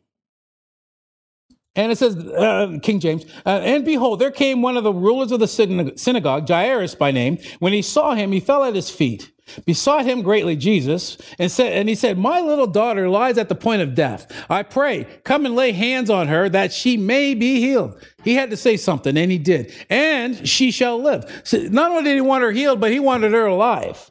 And 1.77 1.91
it 1.91 1.97
says, 1.99 2.17
uh, 2.17 2.79
King 2.81 2.99
James, 2.99 3.25
uh, 3.45 3.61
and 3.63 3.85
behold, 3.85 4.19
there 4.19 4.31
came 4.31 4.63
one 4.63 4.77
of 4.77 4.83
the 4.83 4.91
rulers 4.91 5.31
of 5.31 5.39
the 5.39 5.47
synagogue, 5.47 6.47
Jairus 6.49 6.95
by 6.95 7.11
name. 7.11 7.37
When 7.59 7.71
he 7.71 7.83
saw 7.83 8.15
him, 8.15 8.31
he 8.31 8.39
fell 8.39 8.63
at 8.63 8.73
his 8.73 8.89
feet, 8.89 9.31
besought 9.63 10.03
him 10.05 10.23
greatly, 10.23 10.55
Jesus, 10.55 11.19
and 11.37 11.51
said, 11.51 11.73
and 11.73 11.87
he 11.87 11.93
said, 11.93 12.17
My 12.17 12.41
little 12.41 12.65
daughter 12.65 13.07
lies 13.07 13.37
at 13.37 13.47
the 13.47 13.53
point 13.53 13.83
of 13.83 13.93
death. 13.93 14.25
I 14.49 14.63
pray, 14.63 15.05
come 15.23 15.45
and 15.45 15.55
lay 15.55 15.71
hands 15.71 16.09
on 16.09 16.27
her 16.29 16.49
that 16.49 16.73
she 16.73 16.97
may 16.97 17.35
be 17.35 17.59
healed. 17.59 18.03
He 18.23 18.33
had 18.33 18.49
to 18.49 18.57
say 18.57 18.75
something, 18.75 19.15
and 19.15 19.31
he 19.31 19.37
did. 19.37 19.71
And 19.87 20.47
she 20.47 20.71
shall 20.71 20.99
live. 20.99 21.41
So 21.43 21.59
not 21.59 21.91
only 21.91 22.05
did 22.05 22.15
he 22.15 22.21
want 22.21 22.43
her 22.43 22.51
healed, 22.51 22.79
but 22.79 22.91
he 22.91 22.99
wanted 22.99 23.33
her 23.33 23.45
alive. 23.45 24.09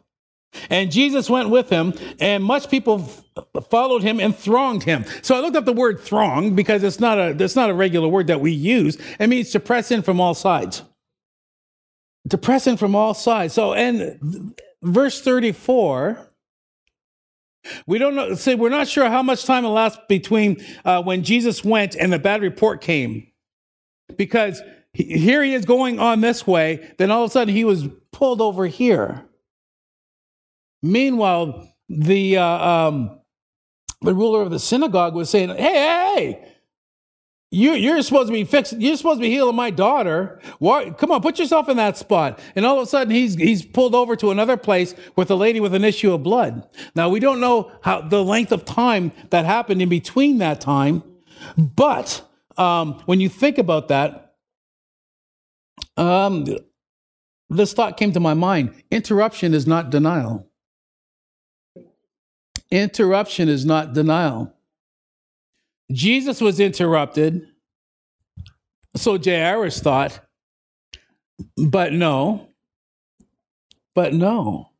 And 0.70 0.90
Jesus 0.90 1.28
went 1.30 1.50
with 1.50 1.70
him, 1.70 1.94
and 2.20 2.42
much 2.42 2.70
people 2.70 3.10
followed 3.70 4.02
him 4.02 4.20
and 4.20 4.36
thronged 4.36 4.82
him. 4.82 5.04
So 5.22 5.36
I 5.36 5.40
looked 5.40 5.56
up 5.56 5.64
the 5.64 5.72
word 5.72 6.00
throng 6.00 6.54
because 6.54 6.82
it's 6.82 7.00
not 7.00 7.18
a 7.18 7.36
it's 7.42 7.56
not 7.56 7.70
a 7.70 7.74
regular 7.74 8.08
word 8.08 8.28
that 8.28 8.40
we 8.40 8.52
use. 8.52 8.98
It 9.18 9.28
means 9.28 9.50
to 9.50 9.60
press 9.60 9.90
in 9.90 10.02
from 10.02 10.20
all 10.20 10.34
sides. 10.34 10.82
To 12.30 12.38
press 12.38 12.66
in 12.66 12.76
from 12.76 12.94
all 12.94 13.14
sides. 13.14 13.54
So 13.54 13.72
and 13.72 14.54
verse 14.82 15.20
34 15.20 16.26
we 17.86 17.98
don't 17.98 18.14
know 18.14 18.34
say 18.34 18.54
we're 18.54 18.68
not 18.68 18.88
sure 18.88 19.08
how 19.08 19.22
much 19.22 19.44
time 19.44 19.64
elapsed 19.64 20.08
between 20.08 20.64
uh, 20.84 21.02
when 21.02 21.24
Jesus 21.24 21.64
went 21.64 21.96
and 21.96 22.12
the 22.12 22.18
bad 22.18 22.42
report 22.42 22.80
came. 22.80 23.26
Because 24.16 24.62
here 24.92 25.42
he 25.42 25.52
is 25.52 25.64
going 25.64 25.98
on 25.98 26.20
this 26.20 26.46
way, 26.46 26.92
then 26.98 27.10
all 27.10 27.24
of 27.24 27.30
a 27.30 27.32
sudden 27.32 27.52
he 27.52 27.64
was 27.64 27.88
pulled 28.12 28.40
over 28.40 28.66
here. 28.66 29.24
Meanwhile, 30.86 31.68
the 31.88 32.38
uh, 32.38 32.44
um, 32.44 33.20
the 34.02 34.14
ruler 34.14 34.42
of 34.42 34.50
the 34.50 34.58
synagogue 34.58 35.14
was 35.14 35.30
saying, 35.30 35.50
"Hey, 35.50 35.72
hey, 35.72 36.52
you, 37.50 37.72
you're 37.72 38.02
supposed 38.02 38.28
to 38.28 38.32
be 38.32 38.44
fixing. 38.44 38.80
You're 38.80 38.96
supposed 38.96 39.18
to 39.18 39.22
be 39.22 39.30
healing 39.30 39.56
my 39.56 39.70
daughter. 39.70 40.40
Why, 40.58 40.90
come 40.90 41.10
on, 41.10 41.22
put 41.22 41.38
yourself 41.38 41.68
in 41.68 41.76
that 41.76 41.96
spot." 41.96 42.38
And 42.54 42.66
all 42.66 42.78
of 42.78 42.82
a 42.82 42.86
sudden, 42.86 43.12
he's 43.12 43.34
he's 43.34 43.64
pulled 43.64 43.94
over 43.94 44.16
to 44.16 44.30
another 44.30 44.56
place 44.56 44.94
with 45.16 45.30
a 45.30 45.36
lady 45.36 45.60
with 45.60 45.74
an 45.74 45.84
issue 45.84 46.12
of 46.12 46.22
blood. 46.22 46.68
Now 46.94 47.08
we 47.08 47.20
don't 47.20 47.40
know 47.40 47.72
how 47.82 48.00
the 48.00 48.22
length 48.22 48.52
of 48.52 48.64
time 48.64 49.12
that 49.30 49.44
happened 49.44 49.80
in 49.82 49.88
between 49.88 50.38
that 50.38 50.60
time, 50.60 51.02
but 51.56 52.22
um, 52.56 53.02
when 53.06 53.20
you 53.20 53.28
think 53.28 53.58
about 53.58 53.88
that, 53.88 54.34
um, 55.96 56.46
this 57.48 57.72
thought 57.72 57.96
came 57.96 58.12
to 58.12 58.20
my 58.20 58.34
mind: 58.34 58.74
interruption 58.90 59.54
is 59.54 59.66
not 59.66 59.90
denial. 59.90 60.50
Interruption 62.70 63.48
is 63.48 63.64
not 63.64 63.92
denial. 63.92 64.52
Jesus 65.92 66.40
was 66.40 66.58
interrupted, 66.58 67.46
so 68.96 69.18
Jairus 69.18 69.80
thought, 69.80 70.20
but 71.56 71.92
no, 71.92 72.48
but 73.94 74.12
no. 74.12 74.70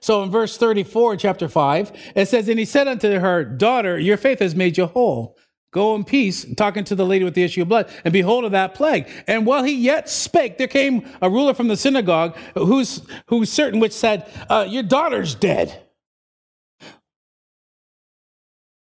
So 0.00 0.22
in 0.22 0.30
verse 0.30 0.56
34, 0.56 1.16
chapter 1.16 1.48
5, 1.48 1.92
it 2.16 2.28
says, 2.28 2.48
And 2.48 2.58
he 2.58 2.64
said 2.64 2.88
unto 2.88 3.18
her, 3.18 3.44
Daughter, 3.44 3.98
your 3.98 4.16
faith 4.16 4.40
has 4.40 4.54
made 4.54 4.76
you 4.76 4.86
whole. 4.86 5.36
Go 5.70 5.94
in 5.94 6.04
peace, 6.04 6.46
talking 6.54 6.84
to 6.84 6.94
the 6.94 7.04
lady 7.04 7.24
with 7.24 7.34
the 7.34 7.42
issue 7.42 7.62
of 7.62 7.68
blood, 7.68 7.90
and 8.04 8.12
behold 8.12 8.44
of 8.44 8.52
that 8.52 8.74
plague. 8.74 9.06
And 9.26 9.44
while 9.44 9.62
he 9.62 9.74
yet 9.74 10.08
spake, 10.08 10.56
there 10.56 10.68
came 10.68 11.06
a 11.20 11.28
ruler 11.28 11.52
from 11.52 11.68
the 11.68 11.76
synagogue, 11.76 12.34
who's, 12.54 13.02
who's 13.26 13.52
certain, 13.52 13.78
which 13.78 13.92
said, 13.92 14.26
uh, 14.48 14.66
Your 14.68 14.82
daughter's 14.82 15.34
dead. 15.34 15.85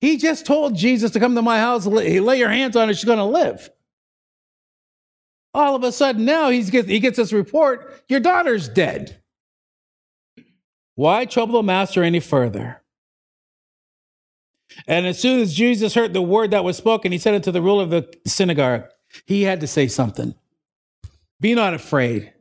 He 0.03 0.17
just 0.17 0.45
told 0.45 0.75
Jesus 0.75 1.11
to 1.11 1.19
come 1.21 1.33
to 1.35 1.41
my 1.41 1.59
house, 1.59 1.85
lay 1.85 2.37
your 2.37 2.49
hands 2.49 2.75
on 2.75 2.89
her, 2.89 2.93
she's 2.93 3.05
going 3.05 3.19
to 3.19 3.23
live. 3.23 3.69
All 5.53 5.77
of 5.77 5.83
a 5.85 5.93
sudden, 5.93 6.25
now 6.25 6.49
he 6.49 6.61
gets, 6.63 6.89
he 6.89 6.99
gets 6.99 7.15
this 7.15 7.31
report 7.31 8.03
your 8.09 8.19
daughter's 8.19 8.67
dead. 8.67 9.21
Why 10.95 11.23
trouble 11.23 11.53
the 11.53 11.63
master 11.63 12.03
any 12.03 12.19
further? 12.19 12.81
And 14.87 15.07
as 15.07 15.19
soon 15.19 15.39
as 15.39 15.53
Jesus 15.53 15.93
heard 15.93 16.11
the 16.11 16.21
word 16.21 16.51
that 16.51 16.65
was 16.65 16.75
spoken, 16.75 17.13
he 17.13 17.17
said 17.17 17.35
it 17.35 17.43
to 17.43 17.53
the 17.53 17.61
ruler 17.61 17.83
of 17.83 17.89
the 17.89 18.13
synagogue. 18.27 18.83
He 19.25 19.43
had 19.43 19.61
to 19.61 19.67
say 19.67 19.87
something. 19.87 20.35
Be 21.39 21.55
not 21.55 21.73
afraid, 21.73 22.33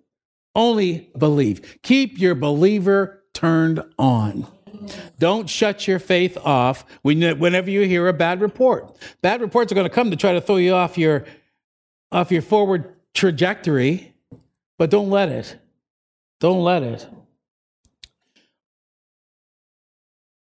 only 0.57 1.12
believe. 1.16 1.78
Keep 1.85 2.19
your 2.19 2.35
believer 2.35 3.23
turned 3.33 3.85
on. 4.00 4.49
Don't 5.18 5.48
shut 5.48 5.86
your 5.86 5.98
faith 5.98 6.36
off 6.38 6.84
whenever 7.02 7.70
you 7.70 7.82
hear 7.82 8.08
a 8.08 8.12
bad 8.12 8.40
report. 8.40 8.96
Bad 9.20 9.40
reports 9.40 9.72
are 9.72 9.74
going 9.74 9.88
to 9.88 9.94
come 9.94 10.10
to 10.10 10.16
try 10.16 10.32
to 10.32 10.40
throw 10.40 10.56
you 10.56 10.74
off 10.74 10.98
your, 10.98 11.24
off 12.10 12.30
your 12.30 12.42
forward 12.42 12.94
trajectory, 13.14 14.14
but 14.78 14.90
don't 14.90 15.10
let 15.10 15.28
it. 15.28 15.56
Don't 16.40 16.62
let 16.62 16.82
it. 16.82 17.08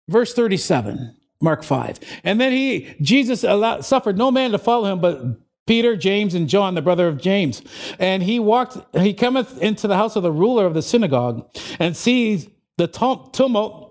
Verse 0.08 0.34
37, 0.34 1.16
Mark 1.42 1.64
5. 1.64 2.00
And 2.24 2.42
then 2.42 2.52
he, 2.52 2.96
Jesus 3.02 3.44
allowed, 3.44 3.86
suffered 3.86 4.18
no 4.18 4.32
man 4.32 4.52
to 4.52 4.58
follow 4.58 4.92
him 4.92 5.00
but 5.00 5.22
Peter, 5.68 5.96
James, 5.96 6.34
and 6.34 6.50
John, 6.50 6.74
the 6.74 6.82
brother 6.82 7.08
of 7.08 7.22
James. 7.22 7.62
And 8.00 8.24
he 8.24 8.40
walked, 8.40 8.78
he 8.98 9.14
cometh 9.14 9.62
into 9.62 9.88
the 9.88 9.96
house 9.96 10.16
of 10.16 10.24
the 10.24 10.32
ruler 10.32 10.66
of 10.66 10.74
the 10.74 10.82
synagogue 10.82 11.48
and 11.78 11.96
sees 11.96 12.48
the 12.78 12.88
tumult 12.88 13.89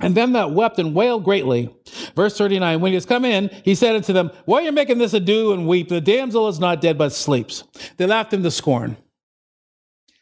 and 0.00 0.14
them 0.14 0.32
that 0.32 0.52
wept 0.52 0.78
and 0.78 0.94
wailed 0.94 1.24
greatly. 1.24 1.74
Verse 2.16 2.36
39, 2.36 2.80
when 2.80 2.92
he 2.92 2.96
was 2.96 3.06
come 3.06 3.24
in, 3.24 3.50
he 3.64 3.74
said 3.74 3.94
unto 3.94 4.12
them, 4.12 4.30
Why 4.44 4.60
are 4.60 4.62
you 4.62 4.72
making 4.72 4.98
this 4.98 5.14
ado 5.14 5.52
and 5.52 5.66
weep? 5.66 5.88
The 5.88 6.00
damsel 6.00 6.48
is 6.48 6.58
not 6.58 6.80
dead, 6.80 6.98
but 6.98 7.12
sleeps. 7.12 7.64
They 7.96 8.06
laughed 8.06 8.32
him 8.32 8.42
to 8.42 8.50
scorn. 8.50 8.96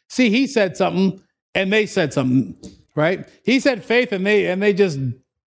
See, 0.09 0.29
he 0.29 0.47
said 0.47 0.75
something 0.75 1.21
and 1.55 1.71
they 1.71 1.85
said 1.85 2.13
something, 2.13 2.55
right? 2.95 3.27
He 3.43 3.59
said 3.59 3.83
faith 3.83 4.11
and 4.11 4.25
they, 4.25 4.47
and 4.47 4.61
they 4.61 4.73
just 4.73 4.99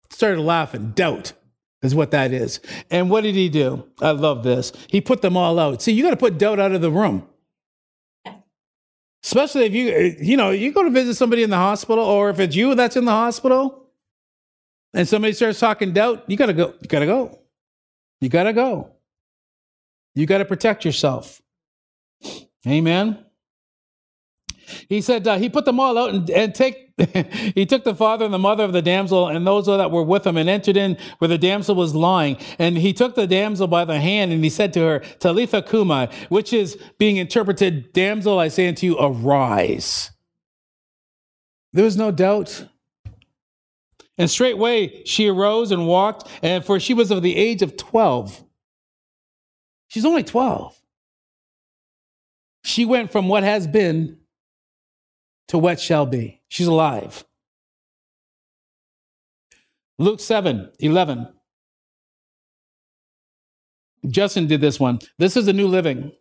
started 0.10 0.42
laughing. 0.42 0.92
Doubt 0.92 1.34
is 1.82 1.96
what 1.96 2.12
that 2.12 2.34
is. 2.34 2.60
And 2.92 3.10
what 3.10 3.22
did 3.22 3.36
he 3.36 3.50
do? 3.50 3.88
I 4.02 4.12
love 4.12 4.44
this. 4.44 4.74
He 4.88 5.02
put 5.02 5.22
them 5.22 5.38
all 5.38 5.60
out. 5.60 5.82
See, 5.82 5.94
you 5.94 6.04
got 6.04 6.12
to 6.12 6.18
put 6.18 6.38
doubt 6.38 6.60
out 6.60 6.72
of 6.72 6.82
the 6.82 6.92
room. 6.92 7.28
Especially 9.24 9.66
if 9.66 9.74
you, 9.74 10.16
you 10.20 10.38
know, 10.38 10.50
you 10.50 10.72
go 10.72 10.84
to 10.84 10.90
visit 10.90 11.16
somebody 11.16 11.44
in 11.44 11.50
the 11.50 11.58
hospital, 11.58 12.04
or 12.04 12.30
if 12.30 12.40
it's 12.40 12.56
you 12.56 12.74
that's 12.74 12.96
in 12.96 13.06
the 13.06 13.12
hospital, 13.12 13.79
and 14.94 15.08
somebody 15.08 15.34
starts 15.34 15.60
talking 15.60 15.94
doubt, 15.94 16.24
you 16.28 16.38
gotta 16.38 16.54
go. 16.54 16.74
You 16.82 16.88
gotta 16.88 17.06
go. 17.06 17.40
You 18.22 18.30
gotta 18.30 18.54
go. 18.54 18.92
You 20.16 20.26
gotta 20.26 20.46
protect 20.46 20.86
yourself. 20.86 21.42
Amen. 22.68 23.26
He 24.88 25.02
said 25.02 25.28
uh, 25.28 25.38
he 25.38 25.50
put 25.50 25.66
them 25.66 25.80
all 25.80 25.98
out 25.98 26.14
and, 26.14 26.30
and 26.30 26.54
take. 26.54 26.90
he 27.56 27.66
took 27.66 27.86
the 27.86 27.96
father 27.96 28.26
and 28.26 28.34
the 28.34 28.40
mother 28.40 28.64
of 28.64 28.74
the 28.74 28.82
damsel 28.82 29.30
and 29.30 29.48
those 29.48 29.68
that 29.68 29.90
were 29.90 30.04
with 30.04 30.28
him 30.28 30.36
and 30.36 30.50
entered 30.50 30.76
in 30.76 30.98
where 31.20 31.30
the 31.30 31.38
damsel 31.38 31.74
was 31.74 31.96
lying. 31.96 32.38
And 32.58 32.78
he 32.78 32.92
took 32.92 33.16
the 33.16 33.26
damsel 33.26 33.68
by 33.68 33.86
the 33.86 34.00
hand 34.00 34.34
and 34.34 34.44
he 34.44 34.50
said 34.50 34.74
to 34.74 34.82
her, 34.82 35.00
Talitha 35.20 35.62
cumi, 35.62 36.10
which 36.28 36.52
is 36.52 36.78
being 36.98 37.16
interpreted, 37.16 37.94
damsel, 37.94 38.38
I 38.38 38.50
say 38.50 38.68
unto 38.68 38.86
you, 38.86 38.98
arise. 39.00 40.12
There 41.72 41.86
was 41.86 41.96
no 41.96 42.12
doubt. 42.12 42.66
And 44.20 44.30
straightway 44.30 45.04
she 45.06 45.30
arose 45.30 45.72
and 45.72 45.88
walked, 45.88 46.30
and 46.44 46.64
for 46.64 46.80
she 46.80 46.94
was 46.94 47.10
of 47.10 47.24
the 47.24 47.36
age 47.36 47.62
of 47.62 47.78
12. 47.78 48.44
She's 49.88 50.06
only 50.06 50.24
12. 50.24 50.80
She 52.66 52.86
went 52.86 53.12
from 53.12 53.30
what 53.30 53.44
has 53.44 53.66
been 53.66 54.18
to 55.48 55.58
what 55.58 55.80
shall 55.80 56.06
be. 56.06 56.42
She's 56.50 56.68
alive. 56.68 57.24
Luke 59.98 60.20
7 60.20 60.70
11. 60.80 61.28
Justin 64.10 64.48
did 64.48 64.62
this 64.62 64.80
one. 64.80 65.00
This 65.18 65.38
is 65.38 65.48
a 65.48 65.54
new 65.54 65.68
living. 65.68 66.12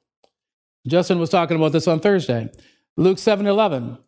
Justin 0.86 1.18
was 1.18 1.30
talking 1.30 1.56
about 1.56 1.72
this 1.72 1.88
on 1.88 2.00
Thursday. 2.00 2.50
Luke 2.96 3.18
7 3.18 3.46
11. 3.46 3.98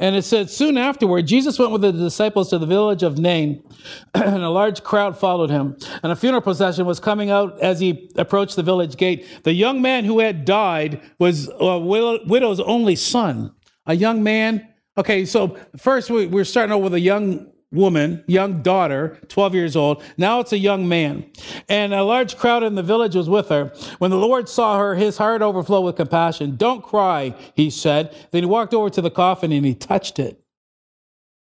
And 0.00 0.16
it 0.16 0.22
said, 0.22 0.50
soon 0.50 0.76
afterward, 0.76 1.26
Jesus 1.26 1.56
went 1.56 1.70
with 1.70 1.82
the 1.82 1.92
disciples 1.92 2.50
to 2.50 2.58
the 2.58 2.66
village 2.66 3.04
of 3.04 3.16
Nain, 3.16 3.62
and 4.14 4.42
a 4.42 4.50
large 4.50 4.82
crowd 4.82 5.16
followed 5.16 5.50
him. 5.50 5.76
And 6.02 6.10
a 6.10 6.16
funeral 6.16 6.42
procession 6.42 6.84
was 6.84 6.98
coming 6.98 7.30
out 7.30 7.60
as 7.60 7.78
he 7.78 8.10
approached 8.16 8.56
the 8.56 8.64
village 8.64 8.96
gate. 8.96 9.26
The 9.44 9.54
young 9.54 9.80
man 9.80 10.04
who 10.04 10.18
had 10.18 10.44
died 10.44 11.00
was 11.20 11.48
a 11.60 11.78
widow's 11.78 12.60
only 12.60 12.96
son. 12.96 13.54
A 13.86 13.94
young 13.94 14.22
man. 14.22 14.68
Okay, 14.96 15.24
so 15.24 15.56
first 15.76 16.10
we, 16.10 16.26
we're 16.26 16.44
starting 16.44 16.72
out 16.72 16.82
with 16.82 16.94
a 16.94 17.00
young 17.00 17.52
woman, 17.74 18.24
young 18.26 18.62
daughter, 18.62 19.18
12 19.28 19.54
years 19.54 19.76
old. 19.76 20.02
Now 20.16 20.40
it's 20.40 20.52
a 20.52 20.58
young 20.58 20.88
man. 20.88 21.30
And 21.68 21.92
a 21.92 22.02
large 22.02 22.36
crowd 22.36 22.62
in 22.62 22.74
the 22.74 22.82
village 22.82 23.14
was 23.14 23.28
with 23.28 23.48
her. 23.48 23.72
When 23.98 24.10
the 24.10 24.18
Lord 24.18 24.48
saw 24.48 24.78
her, 24.78 24.94
his 24.94 25.18
heart 25.18 25.42
overflowed 25.42 25.84
with 25.84 25.96
compassion. 25.96 26.56
Don't 26.56 26.82
cry, 26.82 27.34
he 27.54 27.70
said. 27.70 28.14
Then 28.30 28.42
he 28.42 28.48
walked 28.48 28.74
over 28.74 28.90
to 28.90 29.00
the 29.00 29.10
coffin 29.10 29.52
and 29.52 29.66
he 29.66 29.74
touched 29.74 30.18
it, 30.18 30.42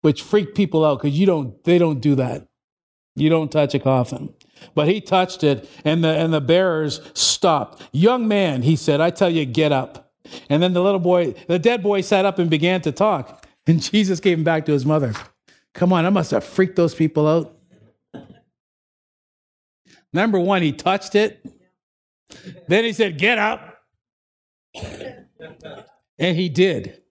which 0.02 0.22
freaked 0.22 0.56
people 0.56 0.86
out 0.86 1.02
because 1.02 1.18
you 1.18 1.26
don't, 1.26 1.64
they 1.64 1.78
don't 1.78 2.00
do 2.00 2.16
that. 2.16 2.48
You 3.16 3.30
don't 3.30 3.52
touch 3.52 3.76
a 3.76 3.80
coffin. 3.80 4.34
But 4.76 4.88
he 4.88 5.02
touched 5.02 5.44
it 5.44 5.70
and 5.84 6.04
the, 6.04 6.10
and 6.10 6.34
the 6.34 6.42
bearers 6.42 7.02
stopped. 7.14 7.84
Young 7.92 8.28
man, 8.28 8.62
he 8.64 8.76
said, 8.76 9.02
I 9.02 9.10
tell 9.10 9.30
you, 9.30 9.46
get 9.46 9.72
up. 9.72 10.12
And 10.50 10.64
then 10.64 10.74
the 10.74 10.82
little 10.82 11.00
boy, 11.00 11.36
the 11.48 11.60
dead 11.60 11.84
boy 11.84 12.02
sat 12.02 12.26
up 12.26 12.40
and 12.40 12.50
began 12.50 12.82
to 12.82 12.92
talk. 12.92 13.46
And 13.68 13.82
Jesus 13.92 14.20
gave 14.20 14.38
him 14.38 14.44
back 14.44 14.66
to 14.66 14.72
his 14.72 14.86
mother. 14.86 15.14
Come 15.74 15.92
on, 15.92 16.06
I 16.06 16.10
must 16.10 16.32
have 16.32 16.44
freaked 16.44 16.76
those 16.76 16.94
people 16.94 17.28
out. 17.28 17.58
Number 20.14 20.40
one, 20.40 20.62
he 20.62 20.72
touched 20.72 21.16
it. 21.16 21.44
Then 22.68 22.84
he 22.84 22.94
said, 22.94 23.18
Get 23.18 23.40
up. 23.40 23.80
And 26.20 26.38
he 26.38 26.50
did. 26.50 27.02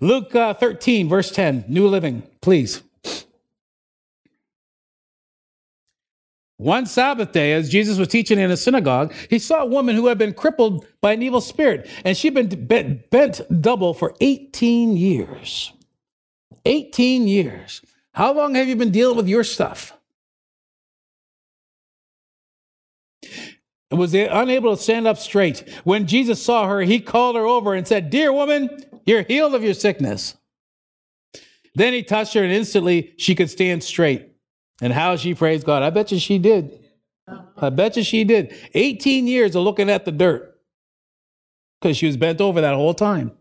Luke 0.00 0.34
uh, 0.34 0.54
13, 0.54 1.08
verse 1.08 1.30
10, 1.30 1.64
New 1.68 1.88
Living, 1.88 2.22
please. 2.42 2.82
One 6.56 6.86
Sabbath 6.86 7.32
day, 7.32 7.52
as 7.52 7.68
Jesus 7.68 7.98
was 7.98 8.08
teaching 8.08 8.38
in 8.38 8.50
a 8.50 8.56
synagogue, 8.56 9.12
he 9.28 9.38
saw 9.38 9.62
a 9.62 9.66
woman 9.66 9.96
who 9.96 10.06
had 10.06 10.18
been 10.18 10.32
crippled 10.32 10.86
by 11.00 11.12
an 11.12 11.22
evil 11.22 11.40
spirit, 11.40 11.88
and 12.04 12.16
she'd 12.16 12.34
been 12.34 12.66
bent, 12.66 13.10
bent 13.10 13.40
double 13.60 13.92
for 13.92 14.14
18 14.20 14.96
years. 14.96 15.72
18 16.64 17.26
years. 17.26 17.82
How 18.14 18.32
long 18.32 18.54
have 18.54 18.68
you 18.68 18.76
been 18.76 18.92
dealing 18.92 19.16
with 19.16 19.28
your 19.28 19.42
stuff? 19.42 19.92
And 23.90 23.98
was 23.98 24.14
unable 24.14 24.76
to 24.76 24.82
stand 24.82 25.08
up 25.08 25.18
straight. 25.18 25.68
When 25.82 26.06
Jesus 26.06 26.42
saw 26.42 26.68
her, 26.68 26.80
he 26.80 27.00
called 27.00 27.34
her 27.34 27.44
over 27.44 27.74
and 27.74 27.86
said, 27.86 28.10
Dear 28.10 28.32
woman, 28.32 28.70
you're 29.04 29.22
healed 29.22 29.54
of 29.54 29.64
your 29.64 29.74
sickness. 29.74 30.36
Then 31.74 31.92
he 31.92 32.04
touched 32.04 32.34
her, 32.34 32.44
and 32.44 32.52
instantly 32.52 33.14
she 33.18 33.34
could 33.34 33.50
stand 33.50 33.82
straight. 33.82 34.30
And 34.80 34.92
how 34.92 35.16
she 35.16 35.34
praised 35.34 35.66
God. 35.66 35.82
I 35.82 35.90
bet 35.90 36.12
you 36.12 36.18
she 36.18 36.38
did. 36.38 36.80
I 37.56 37.70
bet 37.70 37.96
you 37.96 38.04
she 38.04 38.22
did. 38.22 38.54
18 38.74 39.26
years 39.26 39.56
of 39.56 39.64
looking 39.64 39.90
at 39.90 40.04
the 40.04 40.12
dirt 40.12 40.56
because 41.80 41.96
she 41.96 42.06
was 42.06 42.16
bent 42.16 42.40
over 42.40 42.60
that 42.60 42.74
whole 42.74 42.94
time 42.94 43.32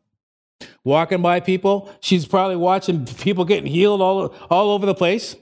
walking 0.84 1.22
by 1.22 1.40
people. 1.40 1.94
She's 2.00 2.26
probably 2.26 2.56
watching 2.56 3.06
people 3.06 3.46
getting 3.46 3.66
healed 3.66 4.02
all, 4.02 4.34
all 4.50 4.72
over 4.72 4.86
the 4.86 4.96
place. 4.96 5.36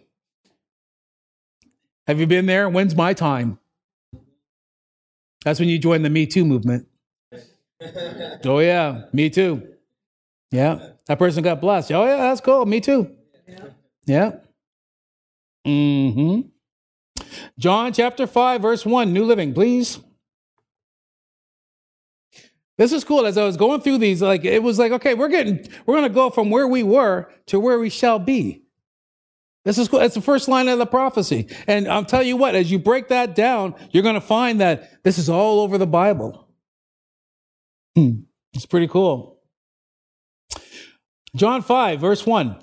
Have 2.08 2.20
you 2.20 2.28
been 2.28 2.46
there? 2.46 2.70
When's 2.70 2.96
my 2.96 3.14
time? 3.14 3.60
That's 5.46 5.60
when 5.60 5.70
you 5.70 5.80
join 5.80 6.02
the 6.02 6.10
Me 6.10 6.26
Too 6.26 6.46
movement. 6.46 6.88
oh, 8.46 8.60
yeah, 8.60 9.04
me 9.12 9.30
too. 9.30 9.68
Yeah, 10.52 10.90
that 11.08 11.18
person 11.18 11.44
got 11.44 11.62
blessed. 11.62 11.92
Oh, 11.92 12.06
yeah, 12.06 12.18
that's 12.18 12.42
cool. 12.42 12.66
Me 12.66 12.80
too. 12.80 13.16
Yeah. 14.06 14.32
Mm 15.66 16.14
hmm. 16.14 16.42
John 17.58 17.94
chapter 17.94 18.28
5, 18.28 18.62
verse 18.62 18.86
1, 18.86 19.14
New 19.14 19.24
Living, 19.24 19.54
please. 19.54 20.00
This 22.82 22.94
is 22.94 23.04
cool. 23.04 23.28
As 23.28 23.38
I 23.38 23.44
was 23.44 23.58
going 23.58 23.82
through 23.82 24.00
these, 24.00 24.24
like 24.24 24.44
it 24.44 24.63
was 24.63 24.80
like, 24.80 24.91
okay, 24.91 25.13
we're 25.13 25.28
getting, 25.28 25.67
we're 25.86 25.94
to 26.10 26.15
go 26.15 26.32
from 26.32 26.50
where 26.50 26.67
we 26.67 26.82
were 26.82 27.32
to 27.46 27.60
where 27.60 27.78
we 27.78 27.91
shall 27.91 28.17
be. 28.17 28.63
This 29.65 29.78
is 29.78 29.88
cool. 29.88 30.00
It's 30.00 30.15
the 30.15 30.22
first 30.22 30.48
line 30.48 30.67
of 30.67 30.80
the 30.80 30.88
prophecy. 30.88 31.48
And 31.67 31.88
I'll 31.88 32.04
tell 32.04 32.24
you 32.24 32.36
what, 32.36 32.56
as 32.56 32.72
you 32.72 32.80
break 32.80 33.10
that 33.10 33.36
down, 33.36 33.76
you're 33.91 34.02
to 34.15 34.20
find 34.20 34.62
that 34.62 35.04
this 35.04 35.20
is 35.20 35.30
all 35.30 35.60
over 35.60 35.78
the 35.78 35.86
Bible. 35.86 36.48
Hmm. 37.96 38.22
It's 38.54 38.65
pretty 38.65 38.88
cool. 38.88 39.38
John 41.36 41.62
5, 41.62 42.00
verse 42.00 42.26
1. 42.26 42.60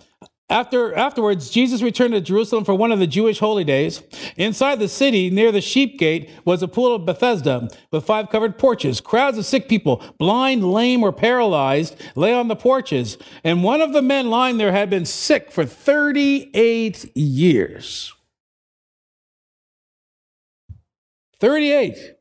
After, 0.51 0.95
afterwards, 0.95 1.51
Jesus 1.51 1.83
returned 1.83 2.15
to 2.15 2.23
Jerusalem 2.23 2.65
for 2.65 2.75
one 2.75 2.91
of 2.91 2.99
the 2.99 3.07
Jewish 3.07 3.39
holy 3.39 3.65
days. 3.65 4.03
Inside 4.37 4.79
the 4.79 4.89
city, 4.89 5.29
near 5.29 5.53
the 5.53 5.61
sheep 5.61 5.99
gate, 5.99 6.31
was 6.47 6.63
a 6.63 6.69
pool 6.69 6.95
of 6.95 7.05
Bethesda 7.05 7.69
with 7.91 8.07
five 8.07 8.31
covered 8.31 8.57
porches. 8.57 9.03
Crowds 9.03 9.37
of 9.37 9.45
sick 9.45 9.69
people, 9.69 10.03
blind, 10.17 10.65
lame, 10.65 11.03
or 11.03 11.13
paralyzed, 11.13 11.97
lay 12.15 12.33
on 12.33 12.49
the 12.49 12.57
porches. 12.57 13.19
And 13.45 13.63
one 13.63 13.83
of 13.83 13.93
the 13.93 14.01
men 14.01 14.31
lying 14.31 14.57
there 14.57 14.73
had 14.73 14.89
been 14.89 15.05
sick 15.05 15.53
for 15.53 15.67
38 15.67 17.15
years. 17.15 18.15
38. 21.41 22.15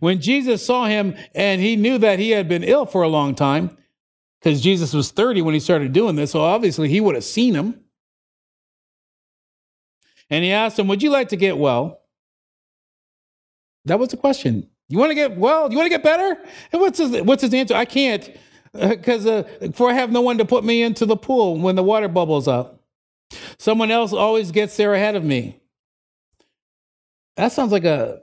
When 0.00 0.20
Jesus 0.20 0.64
saw 0.64 0.84
him 0.84 1.16
and 1.34 1.62
he 1.62 1.76
knew 1.76 1.96
that 1.96 2.18
he 2.18 2.30
had 2.30 2.46
been 2.46 2.62
ill 2.62 2.84
for 2.84 3.02
a 3.02 3.08
long 3.08 3.34
time, 3.34 3.76
because 4.42 4.60
Jesus 4.60 4.92
was 4.92 5.10
30 5.10 5.42
when 5.42 5.54
he 5.54 5.60
started 5.60 5.92
doing 5.92 6.16
this, 6.16 6.32
so 6.32 6.40
obviously 6.40 6.88
he 6.88 7.00
would 7.00 7.14
have 7.14 7.24
seen 7.24 7.54
him. 7.54 7.80
And 10.30 10.42
he 10.44 10.50
asked 10.50 10.78
him, 10.78 10.88
Would 10.88 11.02
you 11.02 11.10
like 11.10 11.28
to 11.28 11.36
get 11.36 11.58
well? 11.58 12.00
That 13.84 13.98
was 13.98 14.08
the 14.08 14.16
question. 14.16 14.68
You 14.88 14.98
want 14.98 15.10
to 15.10 15.14
get 15.14 15.36
well? 15.36 15.70
You 15.70 15.76
want 15.76 15.86
to 15.86 15.90
get 15.90 16.02
better? 16.02 16.38
And 16.72 16.80
what's 16.80 16.98
his, 16.98 17.22
what's 17.22 17.42
his 17.42 17.54
answer? 17.54 17.74
I 17.74 17.84
can't 17.84 18.28
because 18.72 19.26
uh, 19.26 19.44
uh, 19.60 19.70
for 19.72 19.90
I 19.90 19.92
have 19.92 20.10
no 20.10 20.22
one 20.22 20.38
to 20.38 20.44
put 20.44 20.64
me 20.64 20.82
into 20.82 21.06
the 21.06 21.16
pool 21.16 21.58
when 21.58 21.76
the 21.76 21.82
water 21.82 22.08
bubbles 22.08 22.48
up. 22.48 22.80
Someone 23.58 23.90
else 23.90 24.12
always 24.12 24.50
gets 24.50 24.76
there 24.76 24.94
ahead 24.94 25.14
of 25.14 25.24
me. 25.24 25.60
That 27.36 27.52
sounds 27.52 27.72
like 27.72 27.84
a 27.84 28.22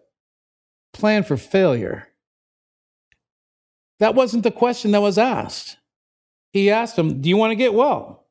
plan 0.94 1.24
for 1.24 1.38
failure. 1.38 2.08
That 4.00 4.16
wasn't 4.16 4.44
the 4.44 4.52
question 4.52 4.92
that 4.92 5.02
was 5.02 5.18
asked. 5.18 5.78
He 6.52 6.70
asked 6.70 6.98
him, 6.98 7.22
Do 7.22 7.30
you 7.30 7.38
want 7.38 7.52
to 7.52 7.56
get 7.56 7.74
well? 7.74 8.28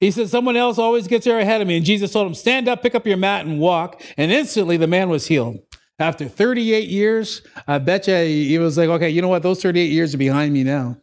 He 0.00 0.10
said, 0.10 0.28
Someone 0.28 0.56
else 0.56 0.78
always 0.78 1.06
gets 1.06 1.24
there 1.26 1.38
ahead 1.38 1.60
of 1.60 1.68
me. 1.68 1.76
And 1.76 1.84
Jesus 1.84 2.12
told 2.12 2.26
him, 2.26 2.34
Stand 2.34 2.68
up, 2.68 2.82
pick 2.82 2.94
up 2.94 3.06
your 3.06 3.16
mat, 3.16 3.46
and 3.46 3.60
walk. 3.60 4.02
And 4.16 4.32
instantly 4.32 4.76
the 4.76 4.86
man 4.86 5.08
was 5.08 5.26
healed. 5.26 5.58
After 5.98 6.26
38 6.26 6.88
years, 6.88 7.42
I 7.68 7.78
bet 7.78 8.08
you 8.08 8.16
he 8.16 8.58
was 8.58 8.78
like, 8.78 8.88
Okay, 8.88 9.10
you 9.10 9.22
know 9.22 9.28
what? 9.28 9.42
Those 9.42 9.62
38 9.62 9.86
years 9.86 10.14
are 10.14 10.18
behind 10.18 10.52
me 10.52 10.64
now. 10.64 10.96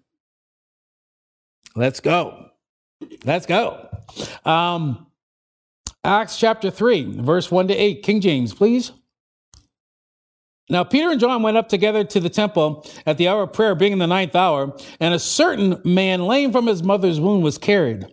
Let's 1.76 2.00
go. 2.00 2.50
Let's 3.24 3.46
go. 3.46 3.88
Um, 4.44 5.08
Acts 6.04 6.40
chapter 6.40 6.72
3, 6.72 7.22
verse 7.22 7.52
1 7.52 7.68
to 7.68 7.76
8. 7.76 8.02
King 8.02 8.22
James, 8.22 8.54
please. 8.54 8.92
Now, 10.70 10.84
Peter 10.84 11.10
and 11.10 11.20
John 11.20 11.44
went 11.44 11.56
up 11.56 11.70
together 11.70 12.04
to 12.04 12.20
the 12.20 12.30
temple 12.30 12.86
at 13.06 13.18
the 13.18 13.30
hour 13.30 13.44
of 13.44 13.54
prayer, 13.54 13.74
being 13.74 13.94
in 13.94 14.00
the 14.00 14.08
ninth 14.08 14.36
hour, 14.36 14.76
and 15.00 15.14
a 15.14 15.20
certain 15.20 15.82
man, 15.86 16.26
lame 16.26 16.52
from 16.52 16.68
his 16.68 16.84
mother's 16.84 17.20
womb, 17.22 17.42
was 17.42 17.58
carried. 17.58 18.06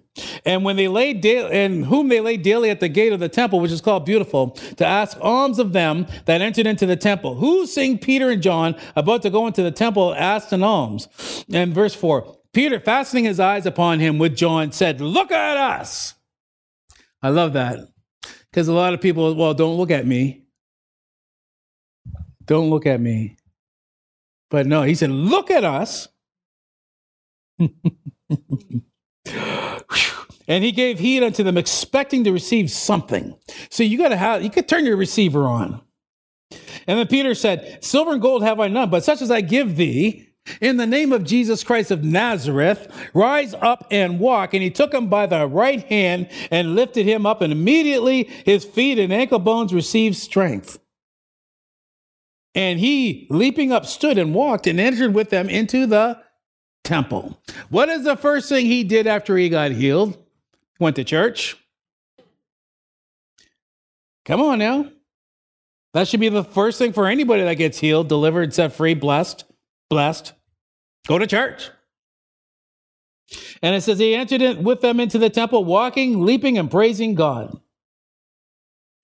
And 0.44 0.62
when 0.64 0.76
they 0.76 0.86
laid 0.86 1.20
da- 1.20 1.48
and 1.48 1.84
whom 1.86 2.08
they 2.08 2.20
laid 2.20 2.42
daily 2.42 2.70
at 2.70 2.78
the 2.78 2.88
gate 2.88 3.12
of 3.12 3.18
the 3.18 3.28
temple, 3.28 3.58
which 3.58 3.72
is 3.72 3.80
called 3.80 4.06
Beautiful, 4.06 4.50
to 4.76 4.86
ask 4.86 5.18
alms 5.20 5.58
of 5.58 5.72
them 5.72 6.06
that 6.26 6.40
entered 6.40 6.68
into 6.68 6.86
the 6.86 6.96
temple. 6.96 7.34
Who 7.34 7.66
seeing 7.66 7.98
Peter 7.98 8.30
and 8.30 8.40
John 8.40 8.76
about 8.94 9.22
to 9.22 9.30
go 9.30 9.48
into 9.48 9.64
the 9.64 9.72
temple 9.72 10.14
asked 10.14 10.52
an 10.52 10.62
alms? 10.62 11.08
And 11.52 11.74
verse 11.74 11.94
four, 11.94 12.36
Peter, 12.52 12.78
fastening 12.78 13.24
his 13.24 13.40
eyes 13.40 13.66
upon 13.66 13.98
him 13.98 14.18
with 14.18 14.36
John, 14.36 14.70
said, 14.70 15.00
Look 15.00 15.32
at 15.32 15.56
us. 15.56 16.14
I 17.20 17.30
love 17.30 17.54
that. 17.54 17.80
Because 18.50 18.68
a 18.68 18.72
lot 18.72 18.94
of 18.94 19.00
people, 19.00 19.34
well, 19.34 19.54
don't 19.54 19.76
look 19.76 19.90
at 19.90 20.06
me. 20.06 20.43
Don't 22.46 22.70
look 22.70 22.86
at 22.86 23.00
me. 23.00 23.36
But 24.50 24.66
no, 24.66 24.82
he 24.82 24.94
said, 24.94 25.10
Look 25.10 25.50
at 25.50 25.64
us. 25.64 26.08
and 27.58 27.70
he 30.46 30.72
gave 30.72 30.98
heed 30.98 31.22
unto 31.22 31.42
them, 31.42 31.56
expecting 31.56 32.24
to 32.24 32.32
receive 32.32 32.70
something. 32.70 33.36
So 33.70 33.82
you 33.82 33.98
got 33.98 34.08
to 34.08 34.16
have, 34.16 34.42
you 34.42 34.50
could 34.50 34.68
turn 34.68 34.84
your 34.84 34.96
receiver 34.96 35.44
on. 35.44 35.80
And 36.86 36.98
then 36.98 37.06
Peter 37.06 37.34
said, 37.34 37.82
Silver 37.82 38.12
and 38.12 38.22
gold 38.22 38.42
have 38.42 38.60
I 38.60 38.68
none, 38.68 38.90
but 38.90 39.04
such 39.04 39.22
as 39.22 39.30
I 39.30 39.40
give 39.40 39.76
thee, 39.76 40.28
in 40.60 40.76
the 40.76 40.86
name 40.86 41.12
of 41.12 41.24
Jesus 41.24 41.64
Christ 41.64 41.90
of 41.90 42.04
Nazareth, 42.04 42.88
rise 43.14 43.54
up 43.54 43.86
and 43.90 44.20
walk. 44.20 44.52
And 44.52 44.62
he 44.62 44.70
took 44.70 44.92
him 44.92 45.08
by 45.08 45.26
the 45.26 45.46
right 45.46 45.82
hand 45.84 46.28
and 46.50 46.74
lifted 46.74 47.06
him 47.06 47.24
up, 47.24 47.40
and 47.40 47.52
immediately 47.52 48.24
his 48.44 48.64
feet 48.64 48.98
and 48.98 49.12
ankle 49.12 49.38
bones 49.38 49.72
received 49.72 50.16
strength. 50.16 50.78
And 52.54 52.78
he, 52.78 53.26
leaping 53.30 53.72
up, 53.72 53.84
stood 53.86 54.16
and 54.16 54.34
walked 54.34 54.66
and 54.66 54.78
entered 54.78 55.12
with 55.12 55.30
them 55.30 55.48
into 55.48 55.86
the 55.86 56.20
temple. 56.84 57.40
What 57.68 57.88
is 57.88 58.04
the 58.04 58.16
first 58.16 58.48
thing 58.48 58.66
he 58.66 58.84
did 58.84 59.06
after 59.06 59.36
he 59.36 59.48
got 59.48 59.72
healed? 59.72 60.16
Went 60.78 60.96
to 60.96 61.04
church. 61.04 61.56
Come 64.24 64.40
on 64.40 64.58
now. 64.58 64.90
That 65.92 66.08
should 66.08 66.20
be 66.20 66.28
the 66.28 66.44
first 66.44 66.78
thing 66.78 66.92
for 66.92 67.06
anybody 67.06 67.42
that 67.42 67.54
gets 67.54 67.78
healed, 67.78 68.08
delivered, 68.08 68.52
set 68.54 68.72
free, 68.72 68.94
blessed, 68.94 69.44
blessed. 69.88 70.32
Go 71.06 71.18
to 71.18 71.26
church. 71.26 71.70
And 73.62 73.74
it 73.74 73.82
says 73.82 73.98
he 73.98 74.14
entered 74.14 74.42
in 74.42 74.64
with 74.64 74.80
them 74.80 75.00
into 75.00 75.18
the 75.18 75.30
temple, 75.30 75.64
walking, 75.64 76.24
leaping, 76.24 76.58
and 76.58 76.70
praising 76.70 77.14
God. 77.14 77.58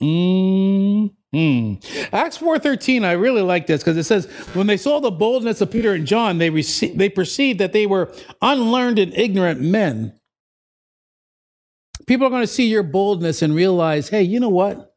Mm. 0.03 1.15
Hmm. 1.33 1.75
Acts 2.13 2.39
4.13, 2.39 3.05
I 3.05 3.13
really 3.13 3.43
like 3.43 3.69
this 3.69 3.83
because 3.83 3.97
it 3.97 4.03
says, 4.05 4.27
when 4.55 4.67
they 4.67 4.77
saw 4.77 4.99
the 4.99 5.13
boldness 5.13 5.61
of 5.61 5.71
Peter 5.71 5.93
and 5.93 6.05
John, 6.05 6.39
they, 6.39 6.51
received, 6.51 6.99
they 6.99 7.09
perceived 7.09 7.61
that 7.61 7.73
they 7.73 7.87
were 7.87 8.13
unlearned 8.43 8.99
and 8.99 9.15
ignorant 9.15 9.61
men. 9.61 10.19
People 12.07 12.27
are 12.27 12.31
going 12.31 12.43
to 12.43 12.49
see 12.49 12.67
your 12.67 12.83
boldness 12.83 13.43
and 13.43 13.55
realize, 13.55 14.09
hey, 14.09 14.23
you 14.23 14.41
know 14.41 14.49
what? 14.49 14.97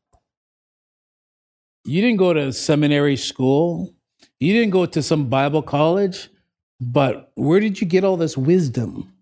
You 1.85 2.01
didn't 2.01 2.17
go 2.17 2.33
to 2.33 2.51
seminary 2.51 3.17
school. 3.17 3.93
You 4.39 4.53
didn't 4.53 4.71
go 4.71 4.87
to 4.87 5.03
some 5.03 5.29
Bible 5.29 5.61
college, 5.61 6.29
but 6.81 7.31
where 7.35 7.59
did 7.59 7.79
you 7.79 7.85
get 7.85 8.03
all 8.03 8.17
this 8.17 8.35
wisdom? 8.35 9.12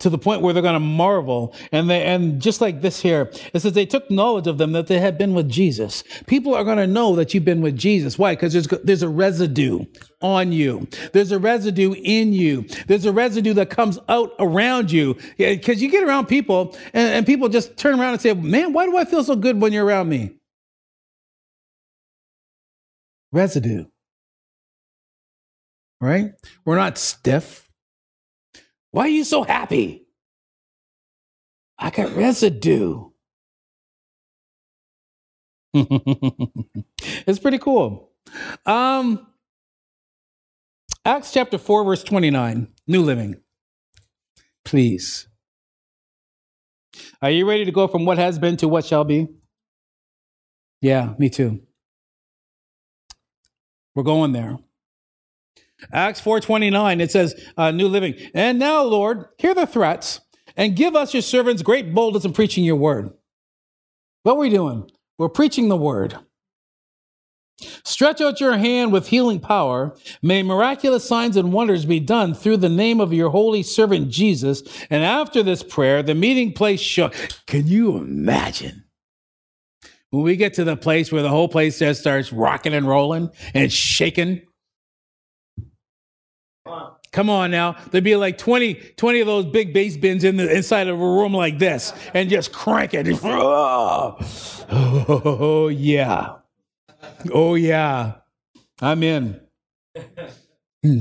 To 0.00 0.10
the 0.10 0.18
point 0.18 0.42
where 0.42 0.52
they're 0.52 0.62
going 0.62 0.74
to 0.74 0.80
marvel. 0.80 1.54
And 1.72 1.88
they 1.88 2.02
and 2.04 2.42
just 2.42 2.60
like 2.60 2.80
this 2.80 3.00
here 3.00 3.30
it 3.54 3.60
says 3.60 3.72
they 3.72 3.86
took 3.86 4.10
knowledge 4.10 4.46
of 4.46 4.58
them 4.58 4.72
that 4.72 4.88
they 4.88 4.98
had 4.98 5.16
been 5.16 5.34
with 5.34 5.48
jesus. 5.48 6.02
People 6.26 6.54
are 6.54 6.64
going 6.64 6.78
to 6.78 6.86
know 6.86 7.14
that 7.16 7.32
you've 7.32 7.44
been 7.44 7.60
with 7.60 7.76
jesus. 7.76 8.18
Why? 8.18 8.34
Because 8.34 8.52
there's 8.52 8.66
there's 8.84 9.02
a 9.02 9.08
residue 9.08 9.84
on 10.20 10.52
you. 10.52 10.88
There's 11.12 11.32
a 11.32 11.38
residue 11.38 11.94
in 11.94 12.32
you. 12.32 12.66
There's 12.86 13.04
a 13.04 13.12
residue 13.12 13.54
that 13.54 13.70
comes 13.70 13.98
out 14.08 14.32
around 14.38 14.90
you. 14.90 15.16
Yeah, 15.36 15.54
because 15.54 15.80
you 15.80 15.90
get 15.90 16.04
around 16.04 16.26
people 16.26 16.76
and, 16.92 17.14
and 17.14 17.26
people 17.26 17.48
just 17.48 17.76
turn 17.76 18.00
around 18.00 18.14
and 18.14 18.20
say 18.20 18.34
man 18.34 18.72
why 18.72 18.86
do 18.86 18.96
i 18.96 19.04
feel 19.04 19.24
so 19.24 19.36
good 19.36 19.60
when 19.60 19.72
you're 19.72 19.84
around 19.84 20.08
me? 20.08 20.36
Residue. 23.32 23.84
Right? 26.00 26.32
We're 26.64 26.76
not 26.76 26.96
stiff 26.96 27.69
why 28.92 29.04
are 29.04 29.08
you 29.08 29.24
so 29.24 29.42
happy? 29.42 30.06
I 31.78 31.90
got 31.90 32.14
residue. 32.14 33.10
it's 35.74 37.38
pretty 37.38 37.58
cool. 37.58 38.10
Um, 38.66 39.26
Acts 41.04 41.32
chapter 41.32 41.58
4, 41.58 41.84
verse 41.84 42.02
29, 42.04 42.68
New 42.86 43.02
Living. 43.02 43.36
Please. 44.64 45.28
Are 47.22 47.30
you 47.30 47.48
ready 47.48 47.64
to 47.64 47.72
go 47.72 47.86
from 47.86 48.04
what 48.04 48.18
has 48.18 48.38
been 48.38 48.56
to 48.58 48.68
what 48.68 48.84
shall 48.84 49.04
be? 49.04 49.28
Yeah, 50.82 51.14
me 51.18 51.30
too. 51.30 51.60
We're 53.94 54.02
going 54.02 54.32
there. 54.32 54.58
Acts 55.92 56.20
4:29 56.20 57.00
it 57.00 57.10
says 57.10 57.34
uh, 57.56 57.70
New 57.70 57.88
Living. 57.88 58.14
And 58.34 58.58
now 58.58 58.82
Lord, 58.82 59.26
hear 59.38 59.54
the 59.54 59.66
threats 59.66 60.20
and 60.56 60.76
give 60.76 60.96
us 60.96 61.14
your 61.14 61.22
servants 61.22 61.62
great 61.62 61.94
boldness 61.94 62.24
in 62.24 62.32
preaching 62.32 62.64
your 62.64 62.76
word. 62.76 63.10
What 64.22 64.34
are 64.34 64.38
we 64.38 64.50
doing? 64.50 64.90
We're 65.18 65.28
preaching 65.28 65.68
the 65.68 65.76
word. 65.76 66.16
Stretch 67.84 68.20
out 68.20 68.40
your 68.40 68.56
hand 68.56 68.92
with 68.92 69.08
healing 69.08 69.40
power. 69.40 69.94
May 70.22 70.42
miraculous 70.42 71.06
signs 71.06 71.36
and 71.36 71.52
wonders 71.52 71.84
be 71.84 72.00
done 72.00 72.34
through 72.34 72.58
the 72.58 72.68
name 72.68 73.00
of 73.00 73.12
your 73.12 73.30
holy 73.30 73.62
servant 73.62 74.10
Jesus. 74.10 74.62
And 74.88 75.04
after 75.04 75.42
this 75.42 75.62
prayer, 75.62 76.02
the 76.02 76.14
meeting 76.14 76.52
place 76.52 76.80
shook. 76.80 77.14
Can 77.46 77.66
you 77.66 77.96
imagine? 77.96 78.84
When 80.10 80.24
we 80.24 80.36
get 80.36 80.54
to 80.54 80.64
the 80.64 80.76
place 80.76 81.12
where 81.12 81.22
the 81.22 81.28
whole 81.28 81.48
place 81.48 81.78
just 81.78 82.00
starts 82.00 82.32
rocking 82.32 82.74
and 82.74 82.88
rolling 82.88 83.30
and 83.54 83.72
shaking, 83.72 84.42
Come 87.12 87.28
on 87.28 87.50
now. 87.50 87.76
There'd 87.90 88.04
be 88.04 88.14
like 88.14 88.38
20, 88.38 88.74
20 88.74 89.20
of 89.20 89.26
those 89.26 89.46
big 89.46 89.72
bass 89.74 89.96
bins 89.96 90.22
in 90.22 90.36
the 90.36 90.54
inside 90.54 90.86
of 90.86 91.00
a 91.00 91.04
room 91.04 91.34
like 91.34 91.58
this 91.58 91.92
and 92.14 92.30
just 92.30 92.52
crank 92.52 92.94
it. 92.94 93.06
Oh, 94.72 95.66
yeah. 95.66 96.36
Oh, 97.32 97.56
yeah. 97.56 98.12
I'm 98.80 99.02
in. 99.02 99.40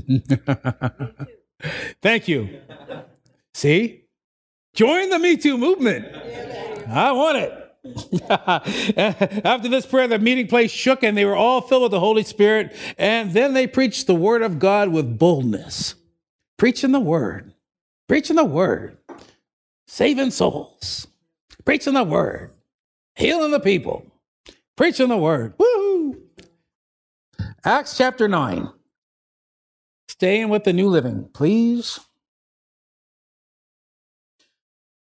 Thank 2.01 2.27
you. 2.27 2.59
See? 3.53 4.05
Join 4.73 5.09
the 5.09 5.19
Me 5.19 5.37
Too 5.37 5.55
movement. 5.57 6.07
I 6.87 7.11
want 7.11 7.37
it. 7.37 7.53
After 9.45 9.69
this 9.69 9.85
prayer, 9.85 10.07
the 10.07 10.17
meeting 10.17 10.47
place 10.47 10.71
shook 10.71 11.03
and 11.03 11.15
they 11.15 11.25
were 11.25 11.35
all 11.35 11.61
filled 11.61 11.83
with 11.83 11.91
the 11.91 11.99
Holy 11.99 12.23
Spirit. 12.23 12.75
And 12.97 13.31
then 13.33 13.53
they 13.53 13.67
preached 13.67 14.07
the 14.07 14.15
word 14.15 14.41
of 14.41 14.57
God 14.57 14.89
with 14.89 15.19
boldness. 15.19 15.93
Preaching 16.59 16.91
the 16.91 16.99
word, 16.99 17.53
preaching 18.09 18.35
the 18.35 18.43
word, 18.43 18.97
saving 19.87 20.29
souls, 20.29 21.07
preaching 21.63 21.93
the 21.93 22.03
word, 22.03 22.51
healing 23.15 23.51
the 23.51 23.61
people, 23.61 24.05
preaching 24.75 25.07
the 25.07 25.15
word. 25.15 25.53
Woo! 25.57 26.17
Acts 27.63 27.97
chapter 27.97 28.27
9. 28.27 28.69
Staying 30.09 30.49
with 30.49 30.65
the 30.65 30.73
New 30.73 30.89
Living, 30.89 31.29
please. 31.33 31.97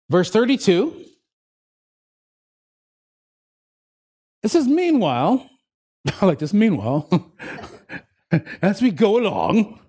Verse 0.09 0.31
32. 0.31 0.95
It 4.43 4.47
says, 4.47 4.65
Meanwhile, 4.65 5.49
I 6.21 6.25
like 6.25 6.39
this, 6.39 6.53
meanwhile, 6.53 7.33
as 8.61 8.81
we 8.81 8.91
go 8.91 9.19
along, 9.19 9.81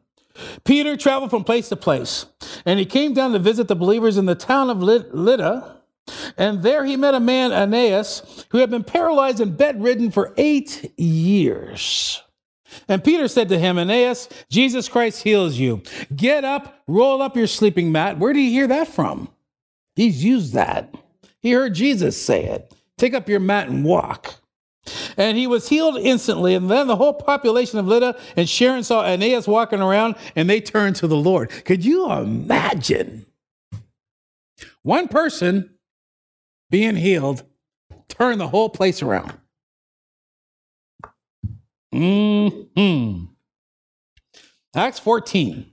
Peter 0.64 0.96
traveled 0.96 1.30
from 1.30 1.44
place 1.44 1.68
to 1.68 1.76
place, 1.76 2.26
and 2.64 2.78
he 2.78 2.86
came 2.86 3.14
down 3.14 3.32
to 3.32 3.38
visit 3.38 3.68
the 3.68 3.76
believers 3.76 4.16
in 4.16 4.26
the 4.26 4.34
town 4.34 4.70
of 4.70 4.82
Lydda. 4.82 5.80
And 6.36 6.62
there 6.62 6.84
he 6.84 6.96
met 6.96 7.14
a 7.14 7.20
man, 7.20 7.50
Aeneas, 7.50 8.44
who 8.50 8.58
had 8.58 8.70
been 8.70 8.84
paralyzed 8.84 9.40
and 9.40 9.56
bedridden 9.56 10.10
for 10.10 10.34
eight 10.36 10.92
years. 10.98 12.22
And 12.88 13.02
Peter 13.02 13.28
said 13.28 13.48
to 13.48 13.58
him, 13.58 13.78
Aeneas, 13.78 14.28
Jesus 14.50 14.88
Christ 14.88 15.22
heals 15.22 15.56
you. 15.56 15.82
Get 16.14 16.44
up, 16.44 16.82
roll 16.86 17.22
up 17.22 17.36
your 17.36 17.46
sleeping 17.46 17.90
mat. 17.92 18.18
Where 18.18 18.32
did 18.32 18.40
he 18.40 18.50
hear 18.50 18.66
that 18.66 18.88
from? 18.88 19.28
He's 19.96 20.24
used 20.24 20.52
that. 20.54 20.94
He 21.40 21.52
heard 21.52 21.74
Jesus 21.74 22.20
say 22.20 22.44
it. 22.44 22.74
Take 22.98 23.14
up 23.14 23.28
your 23.28 23.40
mat 23.40 23.68
and 23.68 23.84
walk. 23.84 24.34
And 25.16 25.36
he 25.38 25.46
was 25.46 25.68
healed 25.68 25.96
instantly. 25.96 26.54
And 26.54 26.70
then 26.70 26.86
the 26.86 26.96
whole 26.96 27.14
population 27.14 27.78
of 27.78 27.86
Lydda 27.86 28.18
and 28.36 28.48
Sharon 28.48 28.84
saw 28.84 29.04
Aeneas 29.04 29.48
walking 29.48 29.80
around 29.80 30.16
and 30.36 30.48
they 30.48 30.60
turned 30.60 30.96
to 30.96 31.06
the 31.06 31.16
Lord. 31.16 31.50
Could 31.64 31.84
you 31.84 32.10
imagine 32.10 33.26
one 34.82 35.08
person 35.08 35.70
being 36.70 36.96
healed 36.96 37.44
turned 38.08 38.40
the 38.40 38.48
whole 38.48 38.68
place 38.68 39.02
around? 39.02 39.32
hmm 41.92 43.24
Acts 44.76 44.98
14, 44.98 45.72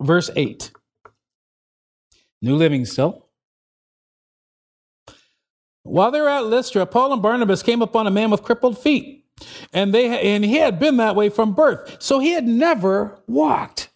verse 0.00 0.30
8. 0.34 0.72
New 2.40 2.56
Living 2.56 2.86
still. 2.86 3.21
While 5.84 6.10
they 6.10 6.20
were 6.20 6.28
at 6.28 6.46
Lystra, 6.46 6.86
Paul 6.86 7.12
and 7.12 7.22
Barnabas 7.22 7.62
came 7.62 7.82
upon 7.82 8.06
a 8.06 8.10
man 8.10 8.30
with 8.30 8.42
crippled 8.42 8.78
feet, 8.78 9.24
and 9.72 9.92
they 9.92 10.34
and 10.34 10.44
he 10.44 10.56
had 10.56 10.78
been 10.78 10.96
that 10.98 11.16
way 11.16 11.28
from 11.28 11.54
birth, 11.54 11.96
so 12.00 12.18
he 12.18 12.32
had 12.32 12.46
never 12.46 13.20
walked. 13.26 13.88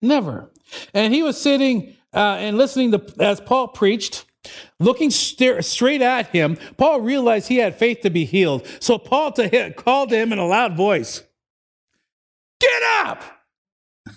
Never. 0.00 0.50
And 0.94 1.14
he 1.14 1.22
was 1.22 1.40
sitting 1.40 1.94
uh, 2.14 2.36
and 2.38 2.56
listening 2.56 2.92
to 2.92 3.04
as 3.18 3.40
Paul 3.40 3.68
preached, 3.68 4.24
Looking 4.78 5.10
st- 5.10 5.64
straight 5.64 6.02
at 6.02 6.28
him, 6.28 6.58
Paul 6.76 7.00
realized 7.00 7.48
he 7.48 7.56
had 7.56 7.76
faith 7.76 8.00
to 8.02 8.10
be 8.10 8.24
healed. 8.24 8.66
So 8.80 8.98
Paul 8.98 9.32
to 9.32 9.48
him, 9.48 9.72
called 9.72 10.10
to 10.10 10.16
him 10.16 10.32
in 10.32 10.38
a 10.38 10.46
loud 10.46 10.76
voice, 10.76 11.22
Get 12.60 12.82
up! 13.04 13.22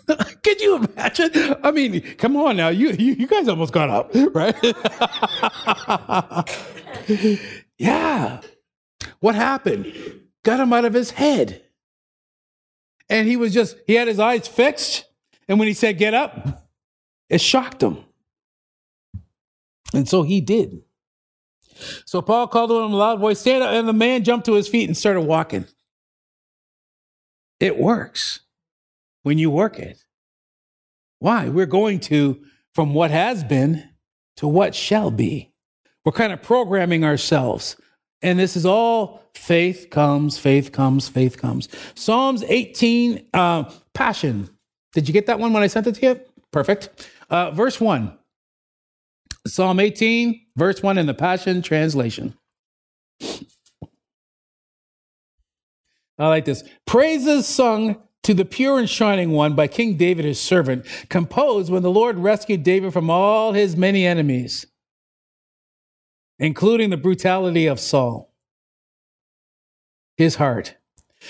Could 0.44 0.62
you 0.62 0.78
imagine? 0.78 1.56
I 1.64 1.72
mean, 1.72 2.02
come 2.18 2.36
on 2.38 2.58
now. 2.58 2.70
You, 2.70 2.92
you, 2.92 3.14
you 3.14 3.28
guys 3.28 3.48
almost 3.48 3.74
got 3.74 3.90
up, 3.90 4.12
right? 4.34 4.56
yeah. 7.78 8.42
What 9.20 9.36
happened? 9.36 9.94
Got 10.44 10.60
him 10.60 10.74
out 10.74 10.86
of 10.86 10.94
his 10.94 11.12
head. 11.12 11.62
And 13.10 13.28
he 13.28 13.38
was 13.38 13.54
just, 13.54 13.76
he 13.88 13.96
had 13.96 14.08
his 14.08 14.20
eyes 14.20 14.48
fixed. 14.48 15.06
And 15.48 15.60
when 15.60 15.68
he 15.68 15.74
said, 15.74 15.98
Get 15.98 16.14
up, 16.14 16.68
it 17.30 17.42
shocked 17.42 17.84
him. 17.84 17.98
And 19.94 20.08
so 20.08 20.24
he 20.24 20.42
did. 20.42 20.84
So 22.06 22.22
Paul 22.22 22.48
called 22.48 22.70
to 22.70 22.80
him 22.80 22.94
a 22.94 22.96
loud 22.96 23.20
voice, 23.20 23.40
stand 23.40 23.64
up, 23.64 23.72
and 23.72 23.88
the 23.88 23.94
man 23.94 24.24
jumped 24.24 24.46
to 24.46 24.54
his 24.54 24.68
feet 24.68 24.88
and 24.88 24.98
started 24.98 25.22
walking. 25.22 25.66
It 27.60 27.78
works 27.78 28.42
when 29.24 29.38
you 29.38 29.50
work 29.50 29.80
it. 29.80 30.04
Why? 31.20 31.50
We're 31.50 31.66
going 31.66 32.00
to 32.02 32.42
from 32.74 32.94
what 32.94 33.12
has 33.12 33.44
been 33.44 33.90
to 34.38 34.48
what 34.48 34.74
shall 34.74 35.12
be. 35.12 35.52
We're 36.06 36.14
kind 36.14 36.32
of 36.32 36.42
programming 36.42 37.04
ourselves. 37.04 37.76
And 38.22 38.40
this 38.40 38.56
is 38.56 38.66
all 38.66 39.24
faith 39.34 39.90
comes, 39.92 40.38
faith 40.38 40.72
comes, 40.72 41.08
faith 41.08 41.38
comes. 41.38 41.70
Psalms 41.96 42.44
18, 42.44 43.28
uh, 43.34 43.72
Passion. 43.94 44.50
Did 44.94 45.08
you 45.08 45.14
get 45.14 45.26
that 45.28 45.40
one 45.40 45.54
when 45.54 45.64
I 45.64 45.68
sent 45.68 45.88
it 45.88 45.96
to 45.96 46.06
you? 46.06 46.22
Perfect. 46.52 47.10
Uh, 47.30 47.52
verse 47.52 47.80
1. 47.80 48.18
Psalm 49.48 49.80
18, 49.80 50.42
verse 50.56 50.84
1 50.84 50.98
in 50.98 51.06
the 51.06 51.14
Passion 51.14 51.62
Translation. 51.62 52.34
I 56.18 56.28
like 56.28 56.46
this. 56.46 56.64
Praises 56.86 57.48
sung 57.48 58.02
to 58.24 58.34
the 58.34 58.46
pure 58.46 58.78
and 58.78 58.90
shining 58.90 59.32
one 59.32 59.56
by 59.56 59.68
King 59.68 59.96
David, 59.96 60.26
his 60.26 60.40
servant, 60.40 60.86
composed 61.10 61.72
when 61.72 61.84
the 61.84 61.92
Lord 61.92 62.18
rescued 62.18 62.64
David 62.64 62.94
from 62.94 63.10
all 63.10 63.54
his 63.54 63.76
many 63.76 64.06
enemies, 64.06 64.66
including 66.38 66.90
the 66.90 66.98
brutality 66.98 67.66
of 67.66 67.80
Saul, 67.80 68.34
his 70.18 70.36
heart. 70.36 70.76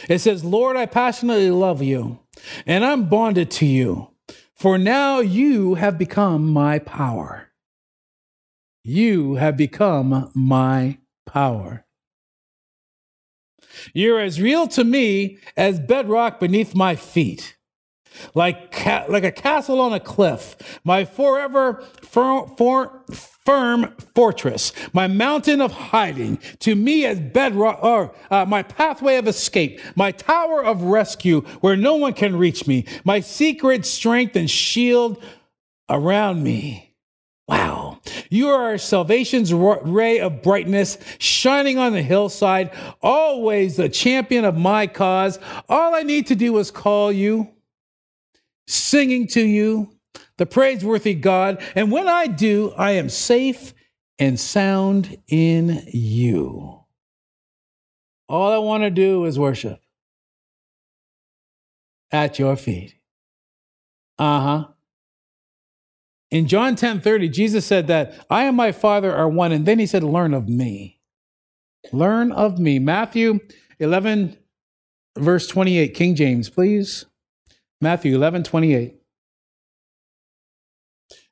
It 0.07 0.19
says, 0.19 0.43
Lord, 0.43 0.77
I 0.77 0.85
passionately 0.85 1.51
love 1.51 1.81
you, 1.81 2.19
and 2.65 2.85
I'm 2.85 3.09
bonded 3.09 3.49
to 3.51 3.65
you, 3.65 4.11
for 4.53 4.77
now 4.77 5.19
you 5.19 5.75
have 5.75 5.97
become 5.97 6.51
my 6.51 6.79
power. 6.79 7.47
You 8.83 9.35
have 9.35 9.57
become 9.57 10.31
my 10.33 10.97
power. 11.25 11.85
You're 13.93 14.19
as 14.19 14.41
real 14.41 14.67
to 14.69 14.83
me 14.83 15.37
as 15.57 15.79
bedrock 15.79 16.39
beneath 16.39 16.75
my 16.75 16.95
feet, 16.95 17.57
like, 18.33 18.71
ca- 18.71 19.05
like 19.07 19.23
a 19.23 19.31
castle 19.31 19.79
on 19.79 19.93
a 19.93 19.99
cliff, 19.99 20.79
my 20.83 21.05
forever 21.05 21.83
fir- 22.01 22.47
for- 22.57 23.05
firm 23.45 23.95
fortress, 24.13 24.73
my 24.93 25.07
mountain 25.07 25.59
of 25.59 25.71
hiding, 25.71 26.37
to 26.59 26.75
me 26.75 27.03
as 27.05 27.19
bedrock, 27.19 27.79
or 27.81 28.13
uh, 28.29 28.45
my 28.45 28.61
pathway 28.61 29.15
of 29.15 29.27
escape, 29.27 29.79
my 29.95 30.11
tower 30.11 30.63
of 30.63 30.83
rescue 30.83 31.41
where 31.61 31.75
no 31.75 31.95
one 31.95 32.13
can 32.13 32.35
reach 32.35 32.67
me, 32.67 32.85
my 33.03 33.19
secret 33.19 33.85
strength 33.87 34.35
and 34.35 34.51
shield 34.51 35.23
around 35.89 36.43
me. 36.43 36.93
Wow. 37.47 37.88
You 38.29 38.49
are 38.49 38.77
salvation's 38.77 39.51
ray 39.53 40.19
of 40.19 40.43
brightness, 40.43 40.99
shining 41.17 41.79
on 41.79 41.93
the 41.93 42.03
hillside, 42.03 42.71
always 43.01 43.75
the 43.75 43.89
champion 43.89 44.45
of 44.45 44.55
my 44.55 44.85
cause. 44.85 45.39
All 45.67 45.95
I 45.95 46.03
need 46.03 46.27
to 46.27 46.35
do 46.35 46.57
is 46.59 46.69
call 46.69 47.11
you, 47.11 47.49
singing 48.67 49.27
to 49.29 49.41
you, 49.41 49.95
the 50.37 50.45
praiseworthy 50.45 51.15
God. 51.15 51.61
And 51.75 51.91
when 51.91 52.07
I 52.07 52.27
do, 52.27 52.71
I 52.77 52.91
am 52.91 53.09
safe 53.09 53.73
and 54.19 54.39
sound 54.39 55.17
in 55.27 55.83
you. 55.87 56.83
All 58.27 58.51
I 58.51 58.59
want 58.59 58.83
to 58.83 58.91
do 58.91 59.25
is 59.25 59.39
worship 59.39 59.81
at 62.11 62.37
your 62.37 62.55
feet. 62.55 62.95
Uh 64.19 64.41
huh. 64.41 64.67
In 66.31 66.47
John 66.47 66.75
10 66.75 67.01
30, 67.01 67.29
Jesus 67.29 67.65
said 67.65 67.87
that 67.87 68.25
I 68.29 68.43
and 68.43 68.55
my 68.55 68.71
Father 68.71 69.15
are 69.15 69.27
one. 69.27 69.51
And 69.51 69.65
then 69.65 69.79
he 69.79 69.85
said, 69.85 70.03
Learn 70.03 70.33
of 70.33 70.47
me. 70.47 70.99
Learn 71.91 72.31
of 72.31 72.59
me. 72.59 72.77
Matthew 72.77 73.39
11, 73.79 74.37
verse 75.17 75.47
28, 75.47 75.93
King 75.93 76.15
James, 76.15 76.49
please. 76.49 77.05
Matthew 77.81 78.15
11 78.15 78.43
28. 78.43 78.95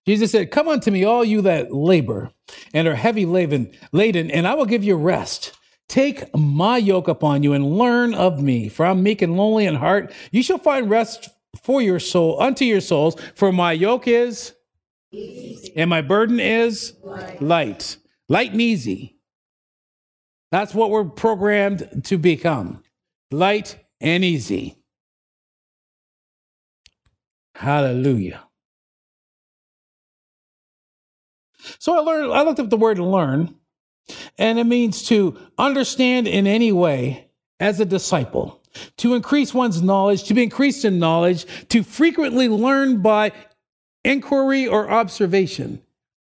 Jesus 0.08 0.32
said, 0.32 0.52
Come 0.52 0.70
unto 0.70 0.90
me, 0.90 1.04
all 1.04 1.26
you 1.26 1.42
that 1.42 1.74
labor 1.74 2.32
and 2.74 2.88
are 2.88 2.96
heavy 2.96 3.26
laden, 3.26 3.72
laden, 3.92 4.32
and 4.32 4.48
I 4.48 4.54
will 4.54 4.66
give 4.66 4.84
you 4.84 4.96
rest. 4.96 5.54
Take 5.90 6.34
my 6.36 6.78
yoke 6.78 7.08
upon 7.08 7.44
you 7.44 7.54
and 7.54 7.78
learn 7.78 8.14
of 8.14 8.42
me, 8.42 8.70
for 8.70 8.86
I'm 8.86 9.04
meek 9.04 9.22
and 9.22 9.38
lonely 9.38 9.66
in 9.66 9.76
heart. 9.76 10.14
You 10.32 10.44
shall 10.44 10.58
find 10.58 10.90
rest 10.90 11.30
for 11.62 11.82
your 11.82 12.00
soul, 12.00 12.42
unto 12.42 12.66
your 12.66 12.82
souls, 12.82 13.16
for 13.36 13.52
my 13.52 13.74
yoke 13.74 14.08
is 14.08 14.54
and 15.12 15.90
my 15.90 16.02
burden 16.02 16.40
is 16.40 16.94
light. 17.04 17.42
light. 17.42 17.98
Light 18.30 18.52
and 18.52 18.62
easy. 18.62 19.18
That's 20.52 20.74
what 20.74 20.90
we're 20.90 21.06
programmed 21.06 22.04
to 22.06 22.18
become. 22.18 22.84
Light 23.32 23.78
and 24.00 24.24
easy. 24.24 24.78
Hallelujah. 27.56 28.44
So 31.80 31.96
I 31.98 32.00
learned 32.00 32.32
I 32.32 32.44
looked 32.44 32.60
up 32.60 32.70
the 32.70 32.78
word 32.78 33.00
learn 33.00 33.56
and 34.38 34.60
it 34.60 34.66
means 34.66 35.04
to 35.08 35.38
understand 35.58 36.28
in 36.28 36.48
any 36.48 36.72
way 36.72 37.30
as 37.60 37.80
a 37.80 37.86
disciple, 37.86 38.62
to 38.98 39.16
increase 39.16 39.54
one's 39.54 39.82
knowledge, 39.82 40.24
to 40.26 40.34
be 40.34 40.44
increased 40.44 40.86
in 40.86 41.00
knowledge, 41.00 41.46
to 41.70 41.84
frequently 41.84 42.48
learn 42.48 43.02
by 43.02 43.32
inquiry 44.08 44.68
or 44.68 44.90
observation. 44.90 45.82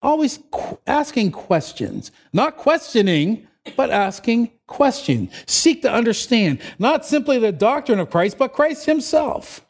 Always 0.02 0.38
qu- 0.50 0.78
asking 0.86 1.32
questions, 1.32 2.10
not 2.32 2.56
questioning, 2.56 3.46
but 3.76 3.90
asking 3.90 4.52
questions. 4.66 5.32
Seek 5.46 5.82
to 5.82 5.92
understand 5.92 6.60
not 6.78 7.04
simply 7.04 7.38
the 7.38 7.52
doctrine 7.52 7.98
of 7.98 8.10
Christ, 8.10 8.38
but 8.38 8.52
Christ 8.52 8.86
himself. 8.86 9.62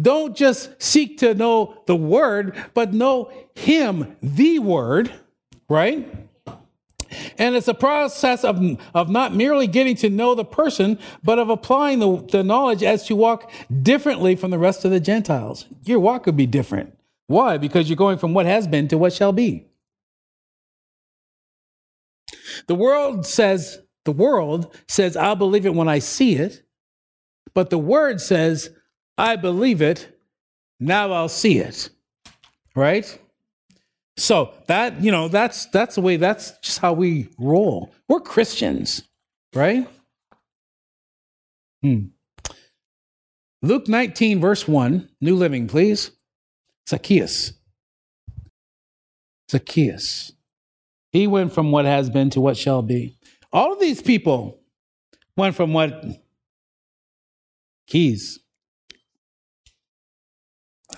Don't 0.00 0.36
just 0.36 0.80
seek 0.82 1.18
to 1.18 1.34
know 1.34 1.82
the 1.86 1.96
word, 1.96 2.56
but 2.74 2.92
know 2.92 3.30
him, 3.54 4.16
the 4.22 4.58
word, 4.58 5.12
right? 5.68 6.12
And 7.38 7.54
it's 7.56 7.68
a 7.68 7.74
process 7.74 8.44
of, 8.44 8.60
of 8.92 9.08
not 9.08 9.34
merely 9.34 9.66
getting 9.66 9.96
to 9.96 10.10
know 10.10 10.34
the 10.34 10.44
person, 10.44 10.98
but 11.22 11.38
of 11.38 11.48
applying 11.48 12.00
the, 12.00 12.26
the 12.30 12.42
knowledge 12.42 12.82
as 12.82 13.06
to 13.06 13.16
walk 13.16 13.50
differently 13.82 14.36
from 14.36 14.50
the 14.50 14.58
rest 14.58 14.84
of 14.84 14.90
the 14.90 15.00
Gentiles. 15.00 15.66
Your 15.84 16.00
walk 16.00 16.26
would 16.26 16.36
be 16.36 16.46
different. 16.46 16.97
Why? 17.28 17.58
Because 17.58 17.88
you're 17.88 17.96
going 17.96 18.18
from 18.18 18.34
what 18.34 18.46
has 18.46 18.66
been 18.66 18.88
to 18.88 18.98
what 18.98 19.12
shall 19.12 19.32
be. 19.32 19.66
The 22.66 22.74
world 22.74 23.26
says, 23.26 23.80
the 24.04 24.12
world 24.12 24.74
says, 24.88 25.16
I'll 25.16 25.36
believe 25.36 25.66
it 25.66 25.74
when 25.74 25.88
I 25.88 26.00
see 26.00 26.34
it. 26.34 26.62
But 27.54 27.70
the 27.70 27.78
word 27.78 28.20
says, 28.20 28.70
I 29.16 29.36
believe 29.36 29.82
it, 29.82 30.18
now 30.80 31.12
I'll 31.12 31.28
see 31.28 31.58
it. 31.58 31.90
Right? 32.74 33.18
So 34.16 34.54
that, 34.66 35.00
you 35.00 35.12
know, 35.12 35.28
that's 35.28 35.66
that's 35.66 35.94
the 35.94 36.00
way 36.00 36.16
that's 36.16 36.58
just 36.58 36.78
how 36.80 36.92
we 36.92 37.28
roll. 37.38 37.92
We're 38.08 38.20
Christians, 38.20 39.02
right? 39.54 39.88
Hmm. 41.82 42.06
Luke 43.62 43.88
19, 43.88 44.40
verse 44.40 44.66
1, 44.66 45.08
New 45.20 45.36
Living, 45.36 45.68
please. 45.68 46.12
Zacchaeus. 46.88 47.52
Zacchaeus. 49.50 50.32
He 51.12 51.26
went 51.26 51.52
from 51.52 51.70
what 51.70 51.84
has 51.84 52.08
been 52.08 52.30
to 52.30 52.40
what 52.40 52.56
shall 52.56 52.82
be. 52.82 53.18
All 53.52 53.72
of 53.72 53.80
these 53.80 54.00
people 54.00 54.60
went 55.36 55.54
from 55.54 55.72
what 55.72 56.02
keys. 57.86 58.40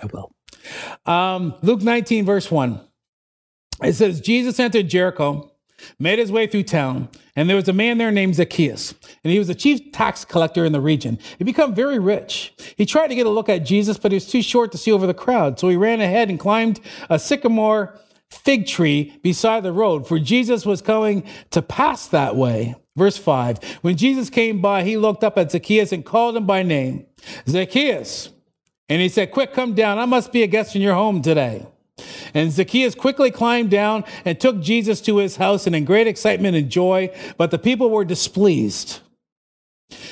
I 0.00 0.06
will. 0.06 0.32
Um, 1.06 1.54
Luke 1.62 1.82
19, 1.82 2.24
verse 2.24 2.50
1. 2.50 2.80
It 3.82 3.94
says, 3.94 4.20
Jesus 4.20 4.60
entered 4.60 4.88
Jericho, 4.88 5.52
made 5.98 6.18
his 6.18 6.32
way 6.32 6.46
through 6.46 6.64
town, 6.64 7.08
and 7.36 7.48
there 7.48 7.56
was 7.56 7.68
a 7.68 7.72
man 7.72 7.98
there 7.98 8.10
named 8.10 8.34
Zacchaeus, 8.34 8.94
and 9.24 9.32
he 9.32 9.38
was 9.38 9.48
the 9.48 9.54
chief 9.54 9.92
tax 9.92 10.24
collector 10.24 10.64
in 10.64 10.72
the 10.72 10.80
region. 10.80 11.18
He 11.38 11.44
became 11.44 11.74
very 11.74 11.98
rich. 11.98 12.52
He 12.76 12.86
tried 12.86 13.08
to 13.08 13.14
get 13.14 13.26
a 13.26 13.30
look 13.30 13.48
at 13.48 13.64
Jesus, 13.64 13.98
but 13.98 14.12
he 14.12 14.16
was 14.16 14.26
too 14.26 14.42
short 14.42 14.72
to 14.72 14.78
see 14.78 14.92
over 14.92 15.06
the 15.06 15.14
crowd, 15.14 15.58
so 15.58 15.68
he 15.68 15.76
ran 15.76 16.00
ahead 16.00 16.28
and 16.30 16.38
climbed 16.38 16.80
a 17.08 17.18
sycamore 17.18 17.98
fig 18.30 18.66
tree 18.66 19.18
beside 19.22 19.62
the 19.62 19.72
road, 19.72 20.06
for 20.06 20.18
Jesus 20.18 20.64
was 20.64 20.80
coming 20.80 21.24
to 21.50 21.62
pass 21.62 22.06
that 22.08 22.36
way. 22.36 22.74
Verse 22.96 23.16
5 23.16 23.78
When 23.82 23.96
Jesus 23.96 24.30
came 24.30 24.60
by, 24.60 24.84
he 24.84 24.96
looked 24.96 25.24
up 25.24 25.38
at 25.38 25.50
Zacchaeus 25.50 25.92
and 25.92 26.04
called 26.04 26.36
him 26.36 26.46
by 26.46 26.62
name, 26.62 27.06
Zacchaeus. 27.48 28.30
And 28.88 29.00
he 29.00 29.08
said, 29.08 29.30
Quick, 29.30 29.52
come 29.52 29.74
down. 29.74 29.98
I 29.98 30.04
must 30.04 30.32
be 30.32 30.42
a 30.42 30.48
guest 30.48 30.74
in 30.74 30.82
your 30.82 30.94
home 30.94 31.22
today. 31.22 31.66
And 32.34 32.52
Zacchaeus 32.52 32.94
quickly 32.94 33.30
climbed 33.30 33.70
down 33.70 34.04
and 34.24 34.38
took 34.38 34.60
Jesus 34.60 35.00
to 35.02 35.18
his 35.18 35.36
house 35.36 35.66
and 35.66 35.74
in 35.74 35.84
great 35.84 36.06
excitement 36.06 36.56
and 36.56 36.70
joy, 36.70 37.14
but 37.36 37.50
the 37.50 37.58
people 37.58 37.90
were 37.90 38.04
displeased. 38.04 39.00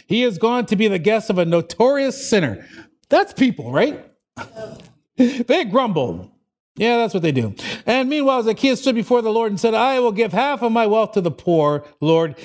He 0.06 0.22
has 0.22 0.38
gone 0.38 0.66
to 0.66 0.76
be 0.76 0.88
the 0.88 0.98
guest 0.98 1.30
of 1.30 1.38
a 1.38 1.44
notorious 1.44 2.28
sinner. 2.28 2.66
That's 3.08 3.32
people, 3.32 3.72
right? 3.72 4.04
they 5.16 5.64
grumbled. 5.64 6.30
Yeah, 6.76 6.98
that's 6.98 7.12
what 7.12 7.24
they 7.24 7.32
do. 7.32 7.54
And 7.86 8.08
meanwhile, 8.08 8.42
Zacchaeus 8.42 8.80
stood 8.80 8.94
before 8.94 9.20
the 9.20 9.32
Lord 9.32 9.50
and 9.50 9.58
said, 9.58 9.74
I 9.74 9.98
will 9.98 10.12
give 10.12 10.32
half 10.32 10.62
of 10.62 10.70
my 10.70 10.86
wealth 10.86 11.12
to 11.12 11.20
the 11.20 11.30
poor, 11.30 11.84
Lord. 12.00 12.36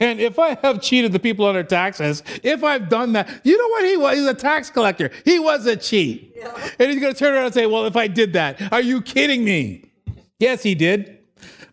And 0.00 0.20
if 0.20 0.38
I 0.38 0.56
have 0.62 0.80
cheated 0.80 1.12
the 1.12 1.18
people 1.18 1.44
on 1.44 1.54
their 1.54 1.64
taxes, 1.64 2.22
if 2.42 2.64
I've 2.64 2.88
done 2.88 3.12
that, 3.12 3.28
you 3.44 3.58
know 3.58 3.68
what 3.68 3.84
he 3.84 3.96
was? 3.96 4.16
He's 4.16 4.26
a 4.26 4.34
tax 4.34 4.70
collector. 4.70 5.10
He 5.24 5.38
was 5.38 5.66
a 5.66 5.76
cheat. 5.76 6.32
Yeah. 6.36 6.70
And 6.78 6.90
he's 6.90 7.00
going 7.00 7.12
to 7.12 7.18
turn 7.18 7.34
around 7.34 7.46
and 7.46 7.54
say, 7.54 7.66
Well, 7.66 7.84
if 7.84 7.96
I 7.96 8.06
did 8.06 8.32
that, 8.32 8.72
are 8.72 8.80
you 8.80 9.02
kidding 9.02 9.44
me? 9.44 9.84
Yes, 10.38 10.62
he 10.62 10.74
did. 10.74 11.18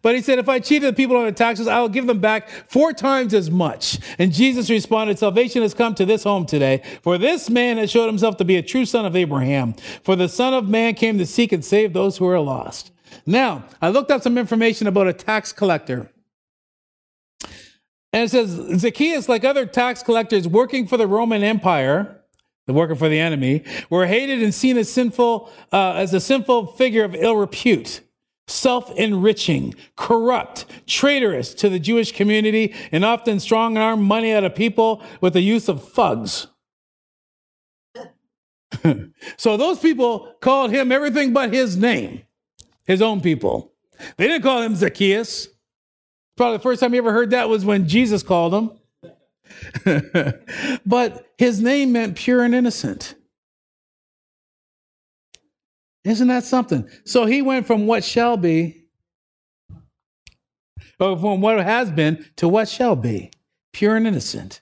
But 0.01 0.15
he 0.15 0.21
said, 0.21 0.39
If 0.39 0.47
I 0.47 0.59
cheated 0.59 0.89
the 0.89 0.95
people 0.95 1.17
on 1.17 1.23
their 1.23 1.31
taxes, 1.31 1.67
I 1.67 1.79
will 1.79 1.89
give 1.89 2.07
them 2.07 2.19
back 2.19 2.49
four 2.67 2.93
times 2.93 3.33
as 3.33 3.51
much. 3.51 3.99
And 4.17 4.31
Jesus 4.31 4.69
responded, 4.69 5.19
Salvation 5.19 5.61
has 5.61 5.73
come 5.73 5.95
to 5.95 6.05
this 6.05 6.23
home 6.23 6.45
today, 6.45 6.83
for 7.01 7.17
this 7.17 7.49
man 7.49 7.77
has 7.77 7.91
showed 7.91 8.07
himself 8.07 8.37
to 8.37 8.45
be 8.45 8.55
a 8.57 8.61
true 8.61 8.85
son 8.85 9.05
of 9.05 9.15
Abraham. 9.15 9.73
For 10.03 10.15
the 10.15 10.29
Son 10.29 10.53
of 10.53 10.69
Man 10.69 10.93
came 10.93 11.17
to 11.17 11.25
seek 11.25 11.51
and 11.51 11.63
save 11.63 11.93
those 11.93 12.17
who 12.17 12.27
are 12.27 12.39
lost. 12.39 12.91
Now, 13.25 13.65
I 13.81 13.89
looked 13.89 14.11
up 14.11 14.21
some 14.21 14.37
information 14.37 14.87
about 14.87 15.07
a 15.07 15.13
tax 15.13 15.51
collector. 15.51 16.11
And 18.11 18.23
it 18.23 18.29
says 18.29 18.79
Zacchaeus, 18.79 19.29
like 19.29 19.43
other 19.43 19.65
tax 19.65 20.01
collectors 20.01 20.47
working 20.47 20.87
for 20.87 20.97
the 20.97 21.07
Roman 21.07 21.43
Empire, 21.43 22.21
the 22.65 22.73
working 22.73 22.95
for 22.95 23.09
the 23.09 23.19
enemy, 23.19 23.63
were 23.89 24.07
hated 24.07 24.41
and 24.41 24.53
seen 24.53 24.77
as 24.77 24.91
sinful, 24.91 25.51
uh, 25.71 25.93
as 25.93 26.13
a 26.13 26.19
sinful 26.19 26.67
figure 26.73 27.03
of 27.03 27.13
ill 27.15 27.35
repute, 27.35 28.01
self-enriching, 28.47 29.75
corrupt, 29.95 30.65
traitorous 30.87 31.53
to 31.53 31.69
the 31.69 31.79
Jewish 31.79 32.11
community, 32.11 32.73
and 32.91 33.05
often 33.05 33.39
strong-arm 33.39 34.01
money 34.01 34.33
out 34.33 34.43
of 34.43 34.55
people 34.55 35.03
with 35.21 35.33
the 35.33 35.41
use 35.41 35.69
of 35.69 35.87
thugs. 35.87 36.47
so 39.37 39.57
those 39.57 39.79
people 39.79 40.35
called 40.41 40.71
him 40.71 40.91
everything 40.91 41.31
but 41.31 41.53
his 41.53 41.77
name, 41.77 42.23
his 42.85 43.01
own 43.01 43.21
people. 43.21 43.73
They 44.17 44.27
didn't 44.27 44.43
call 44.43 44.61
him 44.61 44.75
Zacchaeus. 44.75 45.49
Probably 46.39 46.55
the 46.55 46.63
first 46.63 46.79
time 46.79 46.93
you 46.93 46.99
ever 46.99 47.11
heard 47.11 47.31
that 47.31 47.49
was 47.49 47.65
when 47.65 47.85
Jesus 47.85 48.23
called 48.23 48.53
him. 48.53 48.71
but 50.85 51.33
his 51.37 51.61
name 51.61 51.91
meant 51.91 52.15
pure 52.15 52.43
and 52.43 52.55
innocent. 52.55 53.15
Isn't 56.05 56.29
that 56.29 56.45
something? 56.45 56.87
So 57.03 57.25
he 57.25 57.41
went 57.41 57.67
from 57.67 57.87
what 57.87 58.05
shall 58.05 58.37
be, 58.37 58.85
or 60.97 61.17
from 61.17 61.41
what 61.41 61.59
has 61.59 61.91
been 61.91 62.25
to 62.37 62.47
what 62.47 62.69
shall 62.69 62.95
be, 62.95 63.31
pure 63.73 63.97
and 63.97 64.07
innocent. 64.07 64.61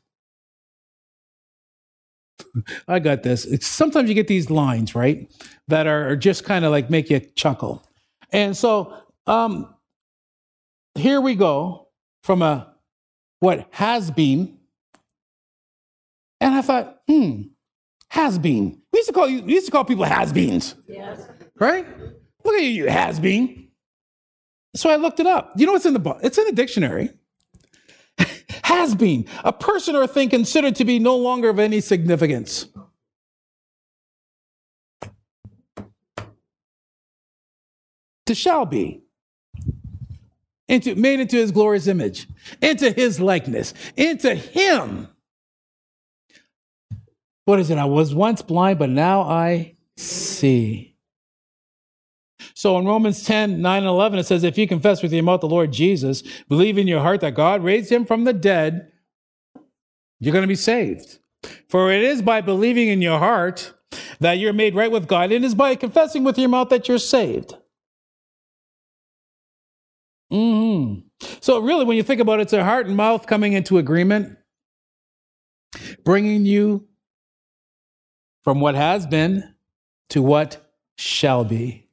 I 2.87 2.97
got 2.97 3.21
this. 3.21 3.45
It's, 3.45 3.67
sometimes 3.67 4.09
you 4.09 4.15
get 4.15 4.27
these 4.27 4.49
lines, 4.49 4.95
right, 4.95 5.31
that 5.67 5.85
are 5.85 6.15
just 6.15 6.43
kind 6.43 6.65
of 6.65 6.71
like 6.71 6.89
make 6.89 7.11
you 7.11 7.19
chuckle. 7.19 7.87
And 8.31 8.57
so 8.57 8.97
um, 9.27 9.75
here 10.97 11.21
we 11.21 11.35
go 11.35 11.87
from 12.23 12.41
a 12.41 12.73
what 13.39 13.67
has 13.71 14.11
been. 14.11 14.57
And 16.39 16.53
I 16.53 16.61
thought, 16.61 17.01
hmm, 17.07 17.43
has 18.09 18.37
been. 18.37 18.81
We 18.91 18.99
used 18.99 19.07
to 19.07 19.13
call 19.13 19.27
you, 19.27 19.41
we 19.41 19.53
used 19.53 19.65
to 19.65 19.71
call 19.71 19.85
people 19.85 20.05
has 20.05 20.31
beens. 20.31 20.75
Yes. 20.87 21.27
Right? 21.59 21.85
Look 22.43 22.55
at 22.55 22.61
you, 22.61 22.69
you 22.69 22.87
has 22.87 23.19
been. 23.19 23.69
So 24.75 24.89
I 24.89 24.97
looked 24.97 25.19
it 25.19 25.25
up. 25.25 25.53
You 25.55 25.65
know 25.65 25.73
what's 25.73 25.85
in 25.85 25.93
the 25.93 25.99
book? 25.99 26.19
It's 26.21 26.37
in 26.37 26.45
the 26.45 26.51
dictionary. 26.51 27.09
has 28.63 28.95
been, 28.95 29.25
a 29.43 29.51
person 29.53 29.95
or 29.95 30.03
a 30.03 30.07
thing 30.07 30.29
considered 30.29 30.75
to 30.75 30.85
be 30.85 30.99
no 30.99 31.15
longer 31.15 31.49
of 31.49 31.59
any 31.59 31.81
significance. 31.81 32.67
To 38.27 38.35
shall 38.35 38.65
be 38.65 39.06
into, 40.67 40.95
made 40.95 41.19
into 41.19 41.37
his 41.37 41.51
glorious 41.51 41.87
image, 41.87 42.27
into 42.61 42.91
his 42.91 43.19
likeness, 43.19 43.73
into 43.95 44.35
him. 44.35 45.07
What 47.45 47.59
is 47.59 47.69
it? 47.69 47.77
I 47.77 47.85
was 47.85 48.13
once 48.13 48.41
blind, 48.41 48.79
but 48.79 48.89
now 48.89 49.21
I 49.21 49.77
see. 49.95 50.95
So 52.53 52.77
in 52.77 52.85
Romans 52.85 53.23
10, 53.23 53.61
9 53.61 53.77
and 53.77 53.87
11, 53.87 54.19
it 54.19 54.25
says, 54.25 54.43
If 54.43 54.57
you 54.57 54.67
confess 54.67 55.01
with 55.01 55.13
your 55.13 55.23
mouth 55.23 55.41
the 55.41 55.47
Lord 55.47 55.71
Jesus, 55.71 56.23
believe 56.49 56.77
in 56.77 56.87
your 56.87 57.01
heart 57.01 57.21
that 57.21 57.35
God 57.35 57.63
raised 57.63 57.91
him 57.91 58.05
from 58.05 58.23
the 58.23 58.33
dead, 58.33 58.91
you're 60.19 60.33
going 60.33 60.43
to 60.43 60.47
be 60.47 60.55
saved. 60.55 61.19
For 61.69 61.91
it 61.91 62.03
is 62.03 62.21
by 62.21 62.41
believing 62.41 62.89
in 62.89 63.01
your 63.01 63.19
heart 63.19 63.73
that 64.19 64.39
you're 64.39 64.53
made 64.53 64.75
right 64.75 64.91
with 64.91 65.07
God, 65.07 65.25
and 65.25 65.33
it 65.33 65.43
is 65.43 65.55
by 65.55 65.75
confessing 65.75 66.23
with 66.23 66.37
your 66.37 66.49
mouth 66.49 66.69
that 66.69 66.87
you're 66.87 66.97
saved. 66.97 67.55
Mm-hmm. 70.31 71.01
So, 71.41 71.59
really, 71.59 71.85
when 71.85 71.97
you 71.97 72.03
think 72.03 72.21
about 72.21 72.39
it, 72.39 72.43
it's 72.43 72.53
a 72.53 72.63
heart 72.63 72.87
and 72.87 72.95
mouth 72.95 73.27
coming 73.27 73.53
into 73.53 73.77
agreement, 73.77 74.37
bringing 76.03 76.45
you 76.45 76.87
from 78.43 78.59
what 78.59 78.75
has 78.75 79.05
been 79.05 79.53
to 80.09 80.21
what 80.21 80.71
shall 80.97 81.43
be. 81.43 81.87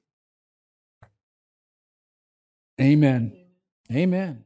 Amen. 2.80 3.36
Amen. 3.92 4.44